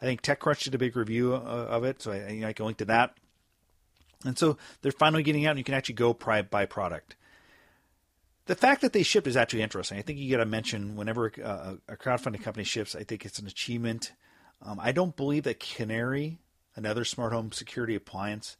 I 0.00 0.04
think 0.04 0.22
TechCrunch 0.22 0.64
did 0.64 0.74
a 0.74 0.78
big 0.78 0.96
review 0.96 1.34
uh, 1.34 1.38
of 1.38 1.84
it, 1.84 2.00
so 2.00 2.12
I, 2.12 2.44
I, 2.46 2.52
can 2.52 2.66
link 2.66 2.78
to 2.78 2.84
that. 2.86 3.14
And 4.24 4.38
so 4.38 4.56
they're 4.80 4.92
finally 4.92 5.22
getting 5.22 5.46
out, 5.46 5.50
and 5.50 5.58
you 5.58 5.64
can 5.64 5.74
actually 5.74 5.96
go 5.96 6.14
buy 6.14 6.66
product. 6.66 7.16
The 8.46 8.54
fact 8.54 8.80
that 8.80 8.92
they 8.92 9.02
shipped 9.02 9.26
is 9.26 9.36
actually 9.36 9.62
interesting. 9.62 9.98
I 9.98 10.02
think 10.02 10.18
you 10.18 10.30
got 10.30 10.42
to 10.42 10.48
mention 10.48 10.96
whenever 10.96 11.26
a, 11.26 11.76
a, 11.88 11.96
crowdfunding 11.96 12.42
company 12.42 12.64
ships, 12.64 12.96
I 12.96 13.04
think 13.04 13.26
it's 13.26 13.38
an 13.38 13.46
achievement. 13.46 14.12
Um, 14.62 14.80
I 14.80 14.92
don't 14.92 15.14
believe 15.14 15.42
that 15.42 15.60
Canary, 15.60 16.38
another 16.74 17.04
smart 17.04 17.32
home 17.32 17.52
security 17.52 17.94
appliance 17.94 18.56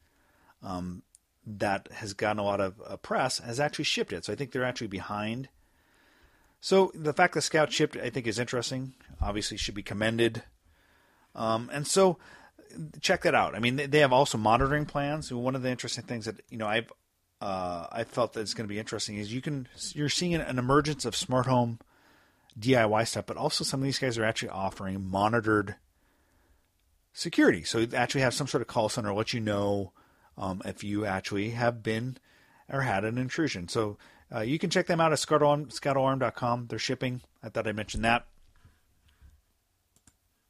um, 0.63 1.03
that 1.47 1.89
has 1.91 2.13
gotten 2.13 2.39
a 2.39 2.45
lot 2.45 2.61
of 2.61 2.81
uh, 2.87 2.99
press, 2.99 3.39
has 3.39 3.59
actually 3.59 3.87
shipped 3.87 4.13
it. 4.13 4.27
So 4.27 4.33
I 4.33 4.37
think 4.37 4.53
they're 4.53 4.65
actually 4.65 4.89
behind. 4.89 5.49
So 6.61 6.91
the 6.95 7.13
fact 7.13 7.35
that 7.35 7.43
Scout 7.43 7.73
shipped, 7.73 7.97
I 7.97 8.11
think, 8.11 8.27
is 8.27 8.39
interesting. 8.39 8.95
Obviously, 9.21 9.57
should 9.57 9.75
be 9.75 9.83
commended. 9.83 10.43
Um, 11.35 11.71
and 11.73 11.87
so 11.87 12.19
check 13.01 13.23
that 13.23 13.35
out. 13.35 13.55
I 13.55 13.59
mean, 13.61 13.77
they 13.77 14.01
have 14.01 14.13
also 14.13 14.39
monitoring 14.39 14.87
plans. 14.87 15.33
One 15.33 15.55
of 15.55 15.63
the 15.63 15.71
interesting 15.71 16.05
things 16.05 16.25
that 16.27 16.41
you 16.51 16.59
know 16.59 16.67
I've 16.67 16.93
uh, 17.41 17.87
I 17.93 18.05
felt 18.05 18.33
that 18.33 18.41
it's 18.41 18.55
going 18.55 18.67
to 18.67 18.73
be 18.73 18.79
interesting 18.79 19.17
is 19.17 19.33
you 19.33 19.41
can 19.41 19.69
you're 19.93 20.09
seeing 20.09 20.35
an 20.35 20.59
emergence 20.59 21.05
of 21.05 21.15
smart 21.15 21.47
home 21.47 21.79
DIY 22.59 23.07
stuff, 23.07 23.27
but 23.27 23.37
also 23.37 23.65
some 23.65 23.81
of 23.81 23.85
these 23.85 23.99
guys 23.99 24.19
are 24.19 24.25
actually 24.25 24.49
offering 24.49 25.09
monitored 25.09 25.77
security. 27.13 27.63
So 27.63 27.79
you 27.79 27.89
actually 27.95 28.23
have 28.23 28.35
some 28.35 28.49
sort 28.49 28.63
of 28.63 28.69
call 28.69 28.89
center 28.89 29.13
let 29.15 29.33
you 29.33 29.41
know 29.41 29.93
um, 30.37 30.63
if 30.65 30.83
you 30.83 31.05
actually 31.05 31.51
have 31.51 31.83
been 31.83 32.19
or 32.69 32.83
had 32.83 33.05
an 33.05 33.19
intrusion. 33.19 33.69
So 33.69 33.97
uh, 34.35 34.41
you 34.41 34.59
can 34.59 34.71
check 34.71 34.87
them 34.87 35.01
out 35.01 35.13
at 35.13 35.19
scoutalarm.com. 35.19 36.67
They're 36.69 36.79
shipping. 36.79 37.23
I 37.43 37.49
thought 37.49 37.67
I 37.67 37.73
mentioned 37.73 38.05
that. 38.05 38.27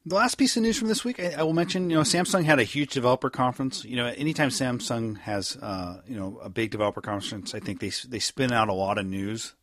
The 0.06 0.14
last 0.14 0.36
piece 0.36 0.56
of 0.56 0.62
news 0.62 0.78
from 0.78 0.88
this 0.88 1.04
week, 1.04 1.20
I, 1.20 1.34
I, 1.38 1.42
will 1.42 1.52
mention. 1.52 1.90
You 1.90 1.96
know, 1.96 2.02
Samsung 2.02 2.44
had 2.44 2.58
a 2.58 2.64
huge 2.64 2.94
developer 2.94 3.28
conference. 3.28 3.84
You 3.84 3.96
know, 3.96 4.06
anytime 4.06 4.48
Samsung 4.48 5.18
has, 5.18 5.56
uh, 5.60 6.00
you 6.08 6.16
know, 6.16 6.38
a 6.42 6.48
big 6.48 6.70
developer 6.70 7.02
conference, 7.02 7.54
I 7.54 7.60
think 7.60 7.80
they 7.80 7.90
they 8.08 8.18
spin 8.18 8.52
out 8.52 8.68
a 8.68 8.72
lot 8.72 8.96
of 8.96 9.06
news. 9.06 9.54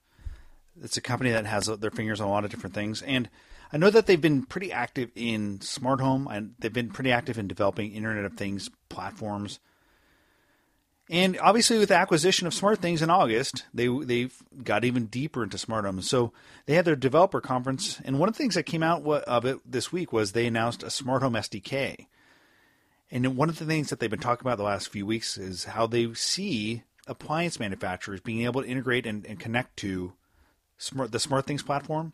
It's 0.84 0.98
a 0.98 1.02
company 1.02 1.32
that 1.32 1.46
has 1.46 1.66
their 1.66 1.90
fingers 1.90 2.22
on 2.22 2.28
a 2.28 2.32
lot 2.32 2.46
of 2.46 2.52
different 2.52 2.76
things, 2.76 3.02
and 3.02 3.30
I 3.74 3.78
know 3.78 3.90
that 3.90 4.06
they've 4.06 4.22
been 4.22 4.44
pretty 4.44 4.72
active 4.72 5.10
in 5.16 5.62
smart 5.62 6.00
home, 6.00 6.28
and 6.28 6.54
they've 6.60 6.72
been 6.72 6.92
pretty 6.92 7.12
active 7.12 7.38
in 7.38 7.48
developing 7.48 7.92
Internet 7.92 8.26
of 8.26 8.34
Things 8.34 8.70
platforms. 8.90 9.60
And 11.10 11.38
obviously, 11.40 11.78
with 11.78 11.90
the 11.90 11.96
acquisition 11.96 12.48
of 12.48 12.54
SmartThings 12.54 13.04
in 13.04 13.12
August, 13.12 13.66
they 13.74 13.88
they 13.88 14.30
got 14.64 14.84
even 14.84 15.06
deeper 15.06 15.44
into 15.44 15.58
smart 15.58 15.86
home. 15.86 16.02
So 16.02 16.34
they 16.66 16.74
had 16.74 16.86
their 16.86 16.96
developer 16.96 17.42
conference, 17.42 18.02
and 18.04 18.20
one 18.20 18.28
of 18.28 18.34
the 18.34 18.40
things 18.40 18.56
that 18.56 18.64
came 18.64 18.82
out 18.82 19.06
of 19.06 19.46
it 19.46 19.60
this 19.70 19.92
week 19.92 20.12
was 20.12 20.32
they 20.32 20.48
announced 20.48 20.82
a 20.82 20.90
smart 20.90 21.22
home 21.22 21.34
SDK. 21.34 22.08
And 23.12 23.38
one 23.38 23.50
of 23.50 23.60
the 23.60 23.66
things 23.66 23.92
that 23.92 24.00
they've 24.00 24.10
been 24.10 24.20
talking 24.20 24.48
about 24.48 24.58
the 24.58 24.64
last 24.64 24.90
few 24.90 25.06
weeks 25.06 25.38
is 25.38 25.66
how 25.66 25.86
they 25.86 26.12
see 26.16 26.82
appliance 27.06 27.60
manufacturers 27.60 28.20
being 28.20 28.44
able 28.44 28.64
to 28.64 28.68
integrate 28.68 29.06
and, 29.06 29.26
and 29.28 29.40
connect 29.40 29.78
to 29.78 30.14
smart, 30.80 31.12
the 31.12 31.20
SmartThings 31.20 31.64
platform. 31.64 32.14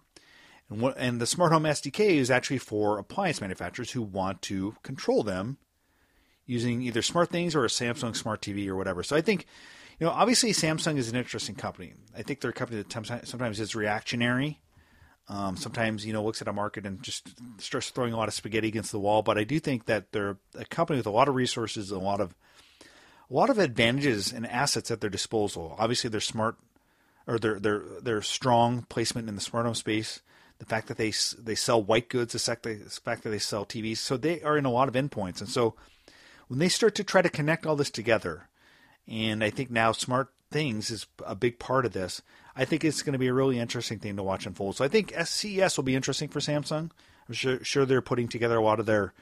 And, 0.69 0.81
what, 0.81 0.97
and 0.97 1.21
the 1.21 1.25
smart 1.25 1.53
home 1.53 1.63
SDK 1.63 2.15
is 2.15 2.29
actually 2.29 2.57
for 2.57 2.97
appliance 2.97 3.39
manufacturers 3.39 3.91
who 3.91 4.01
want 4.01 4.41
to 4.43 4.75
control 4.83 5.23
them 5.23 5.57
using 6.51 6.81
either 6.81 7.01
SmartThings 7.01 7.55
or 7.55 7.63
a 7.63 7.69
Samsung 7.69 8.15
Smart 8.15 8.41
TV 8.41 8.67
or 8.67 8.75
whatever. 8.75 9.03
So 9.03 9.15
I 9.15 9.21
think, 9.21 9.45
you 9.99 10.05
know, 10.05 10.11
obviously 10.11 10.51
Samsung 10.51 10.97
is 10.97 11.09
an 11.09 11.15
interesting 11.15 11.55
company. 11.55 11.93
I 12.15 12.23
think 12.23 12.41
they're 12.41 12.51
a 12.51 12.53
company 12.53 12.83
that 12.83 12.91
sometimes 13.25 13.59
is 13.59 13.73
reactionary. 13.73 14.59
Um, 15.29 15.55
sometimes 15.55 16.05
you 16.05 16.11
know 16.11 16.23
looks 16.23 16.41
at 16.41 16.49
a 16.49 16.53
market 16.53 16.85
and 16.85 17.01
just 17.01 17.29
starts 17.57 17.89
throwing 17.89 18.11
a 18.11 18.17
lot 18.17 18.27
of 18.27 18.33
spaghetti 18.33 18.67
against 18.67 18.91
the 18.91 18.99
wall. 18.99 19.21
But 19.21 19.37
I 19.37 19.45
do 19.45 19.59
think 19.59 19.85
that 19.85 20.11
they're 20.11 20.37
a 20.57 20.65
company 20.65 20.97
with 20.97 21.05
a 21.05 21.11
lot 21.11 21.29
of 21.29 21.35
resources, 21.35 21.89
a 21.89 21.99
lot 21.99 22.19
of 22.19 22.35
a 23.29 23.33
lot 23.33 23.49
of 23.49 23.57
advantages 23.57 24.33
and 24.33 24.45
assets 24.45 24.91
at 24.91 24.99
their 24.99 25.09
disposal. 25.09 25.75
Obviously, 25.79 26.09
they're 26.09 26.19
smart 26.19 26.57
or 27.27 27.39
they're 27.39 27.59
they're 27.59 27.83
they're 28.01 28.21
strong 28.21 28.85
placement 28.89 29.29
in 29.29 29.35
the 29.35 29.41
smart 29.41 29.65
home 29.65 29.75
space. 29.75 30.21
The 30.59 30.65
fact 30.65 30.87
that 30.87 30.97
they 30.97 31.13
they 31.39 31.55
sell 31.55 31.81
white 31.81 32.09
goods, 32.09 32.33
the 32.33 32.39
fact, 32.39 32.63
the 32.63 32.75
fact 33.03 33.23
that 33.23 33.29
they 33.29 33.39
sell 33.39 33.65
TVs, 33.65 33.97
so 33.97 34.17
they 34.17 34.41
are 34.41 34.57
in 34.57 34.65
a 34.65 34.71
lot 34.71 34.89
of 34.89 34.95
endpoints, 34.95 35.39
and 35.39 35.49
so 35.49 35.75
when 36.51 36.59
they 36.59 36.67
start 36.67 36.95
to 36.95 37.03
try 37.05 37.21
to 37.21 37.29
connect 37.29 37.65
all 37.65 37.77
this 37.77 37.89
together, 37.89 38.49
and 39.07 39.41
I 39.41 39.49
think 39.49 39.71
now 39.71 39.93
smart 39.93 40.33
things 40.51 40.91
is 40.91 41.07
a 41.25 41.33
big 41.33 41.59
part 41.59 41.85
of 41.85 41.93
this. 41.93 42.21
I 42.57 42.65
think 42.65 42.83
it's 42.83 43.03
going 43.03 43.13
to 43.13 43.19
be 43.19 43.29
a 43.29 43.33
really 43.33 43.57
interesting 43.57 43.99
thing 43.99 44.17
to 44.17 44.23
watch 44.23 44.45
unfold. 44.45 44.75
So 44.75 44.83
I 44.83 44.89
think 44.89 45.13
SCES 45.13 45.77
will 45.77 45.85
be 45.85 45.95
interesting 45.95 46.27
for 46.27 46.41
Samsung. 46.41 46.91
I'm 47.29 47.33
sure, 47.33 47.63
sure 47.63 47.85
they're 47.85 48.01
putting 48.01 48.27
together 48.27 48.57
a 48.57 48.61
lot 48.61 48.81
of 48.81 48.85
their 48.85 49.13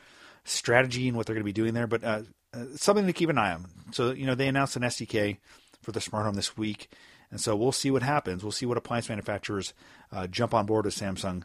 strategy 0.44 1.08
and 1.08 1.15
what 1.15 1.28
they're 1.28 1.36
going 1.36 1.44
to 1.44 1.46
be 1.46 1.54
doing 1.54 1.76
there, 1.76 1.86
but 1.86 2.04
uh, 2.04 2.24
uh, 2.52 2.63
something 2.76 3.06
to 3.06 3.13
keep 3.13 3.30
an 3.30 3.38
eye 3.38 3.54
on. 3.54 3.68
So 3.92 4.10
you 4.10 4.26
know 4.26 4.34
they 4.34 4.48
announced 4.48 4.76
an 4.76 4.82
SDK 4.82 5.38
for 5.84 5.92
the 5.92 6.02
smart 6.02 6.26
home 6.26 6.34
this 6.34 6.58
week. 6.58 6.89
And 7.30 7.39
so 7.39 7.56
we'll 7.56 7.72
see 7.72 7.92
what 7.92 8.02
happens. 8.02 8.42
We'll 8.42 8.52
see 8.52 8.65
what 8.65 8.80
appliance 8.80 9.08
manufacturers 9.08 9.76
uh, 10.12 10.26
jump 10.26 10.56
on 10.56 10.65
board 10.65 10.86
with 10.86 10.96
Samsung 10.96 11.44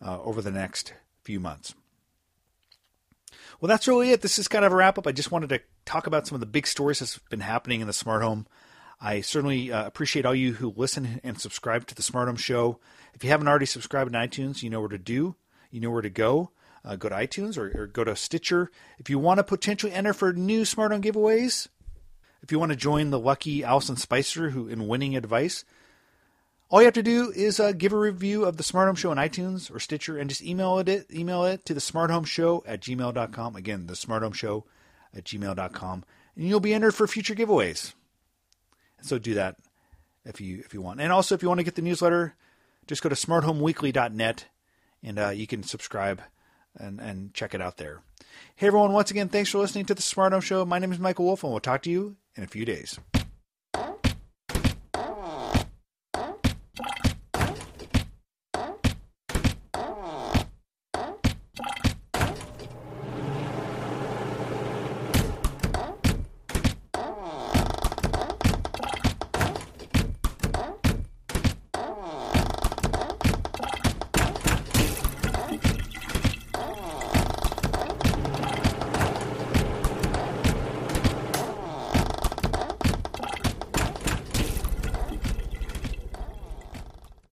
uh, 0.00 0.18
over 0.22 0.40
the 0.40 0.50
next 0.50 0.94
few 1.24 1.40
months. 1.40 1.74
Well, 3.60 3.68
that's 3.68 3.88
really 3.88 4.10
it. 4.10 4.20
This 4.20 4.38
is 4.38 4.48
kind 4.48 4.64
of 4.64 4.72
a 4.72 4.76
wrap 4.76 4.98
up. 4.98 5.06
I 5.06 5.12
just 5.12 5.30
wanted 5.30 5.48
to 5.50 5.60
talk 5.84 6.06
about 6.06 6.26
some 6.26 6.36
of 6.36 6.40
the 6.40 6.46
big 6.46 6.66
stories 6.66 6.98
that's 6.98 7.18
been 7.30 7.40
happening 7.40 7.80
in 7.80 7.86
the 7.86 7.92
smart 7.92 8.22
home. 8.22 8.46
I 9.00 9.20
certainly 9.20 9.72
uh, 9.72 9.86
appreciate 9.86 10.26
all 10.26 10.34
you 10.34 10.54
who 10.54 10.72
listen 10.76 11.20
and 11.22 11.40
subscribe 11.40 11.86
to 11.86 11.94
the 11.94 12.02
Smart 12.02 12.28
Home 12.28 12.36
Show. 12.36 12.80
If 13.14 13.24
you 13.24 13.30
haven't 13.30 13.48
already 13.48 13.66
subscribed 13.66 14.12
to 14.12 14.18
iTunes, 14.18 14.62
you 14.62 14.70
know 14.70 14.80
where 14.80 14.88
to 14.88 14.98
do. 14.98 15.36
You 15.70 15.80
know 15.80 15.90
where 15.90 16.02
to 16.02 16.10
go. 16.10 16.50
Uh, 16.84 16.96
go 16.96 17.08
to 17.08 17.14
iTunes 17.14 17.58
or, 17.58 17.82
or, 17.82 17.86
go 17.86 18.04
to 18.04 18.14
Stitcher. 18.14 18.70
If 18.98 19.10
you 19.10 19.18
want 19.18 19.38
to 19.38 19.44
potentially 19.44 19.92
enter 19.92 20.12
for 20.12 20.32
new 20.32 20.64
smart 20.64 20.92
home 20.92 21.02
giveaways, 21.02 21.66
if 22.42 22.52
you 22.52 22.60
want 22.60 22.70
to 22.70 22.76
join 22.76 23.10
the 23.10 23.18
lucky 23.18 23.64
Allison 23.64 23.96
Spicer 23.96 24.50
who 24.50 24.68
in 24.68 24.86
winning 24.86 25.16
advice, 25.16 25.64
all 26.68 26.80
you 26.80 26.86
have 26.86 26.94
to 26.94 27.02
do 27.02 27.32
is 27.34 27.60
uh, 27.60 27.72
give 27.72 27.92
a 27.92 27.98
review 27.98 28.44
of 28.44 28.56
the 28.56 28.62
Smart 28.62 28.88
Home 28.88 28.96
Show 28.96 29.10
on 29.10 29.16
iTunes 29.16 29.74
or 29.74 29.78
Stitcher 29.78 30.18
and 30.18 30.28
just 30.28 30.42
email 30.42 30.78
it 30.78 31.06
email 31.12 31.44
it 31.44 31.64
to 31.66 31.74
the 31.74 31.80
Smart 31.80 32.10
Home 32.10 32.24
Show 32.24 32.64
at 32.66 32.80
gmail.com. 32.80 33.56
Again, 33.56 33.86
the 33.86 33.96
Smart 33.96 34.22
Home 34.22 34.32
Show 34.32 34.64
at 35.14 35.24
gmail.com. 35.24 36.04
And 36.34 36.48
you'll 36.48 36.60
be 36.60 36.74
entered 36.74 36.94
for 36.94 37.06
future 37.06 37.34
giveaways. 37.34 37.94
So 39.02 39.18
do 39.18 39.34
that 39.34 39.56
if 40.24 40.40
you 40.40 40.58
if 40.58 40.74
you 40.74 40.82
want. 40.82 41.00
And 41.00 41.12
also 41.12 41.34
if 41.34 41.42
you 41.42 41.48
want 41.48 41.60
to 41.60 41.64
get 41.64 41.76
the 41.76 41.82
newsletter, 41.82 42.34
just 42.86 43.02
go 43.02 43.08
to 43.08 43.14
smarthomeweekly.net 43.14 44.46
and 45.02 45.18
uh, 45.18 45.28
you 45.28 45.46
can 45.46 45.62
subscribe 45.62 46.22
and, 46.78 47.00
and 47.00 47.32
check 47.32 47.54
it 47.54 47.62
out 47.62 47.76
there. 47.76 48.02
Hey 48.56 48.66
everyone, 48.66 48.92
once 48.92 49.10
again, 49.10 49.28
thanks 49.28 49.50
for 49.50 49.58
listening 49.58 49.84
to 49.86 49.94
the 49.94 50.02
Smart 50.02 50.32
Home 50.32 50.40
Show. 50.40 50.64
My 50.64 50.78
name 50.78 50.92
is 50.92 50.98
Michael 50.98 51.26
Wolf, 51.26 51.44
and 51.44 51.52
we'll 51.52 51.60
talk 51.60 51.82
to 51.82 51.90
you 51.90 52.16
in 52.34 52.42
a 52.42 52.48
few 52.48 52.64
days. 52.64 52.98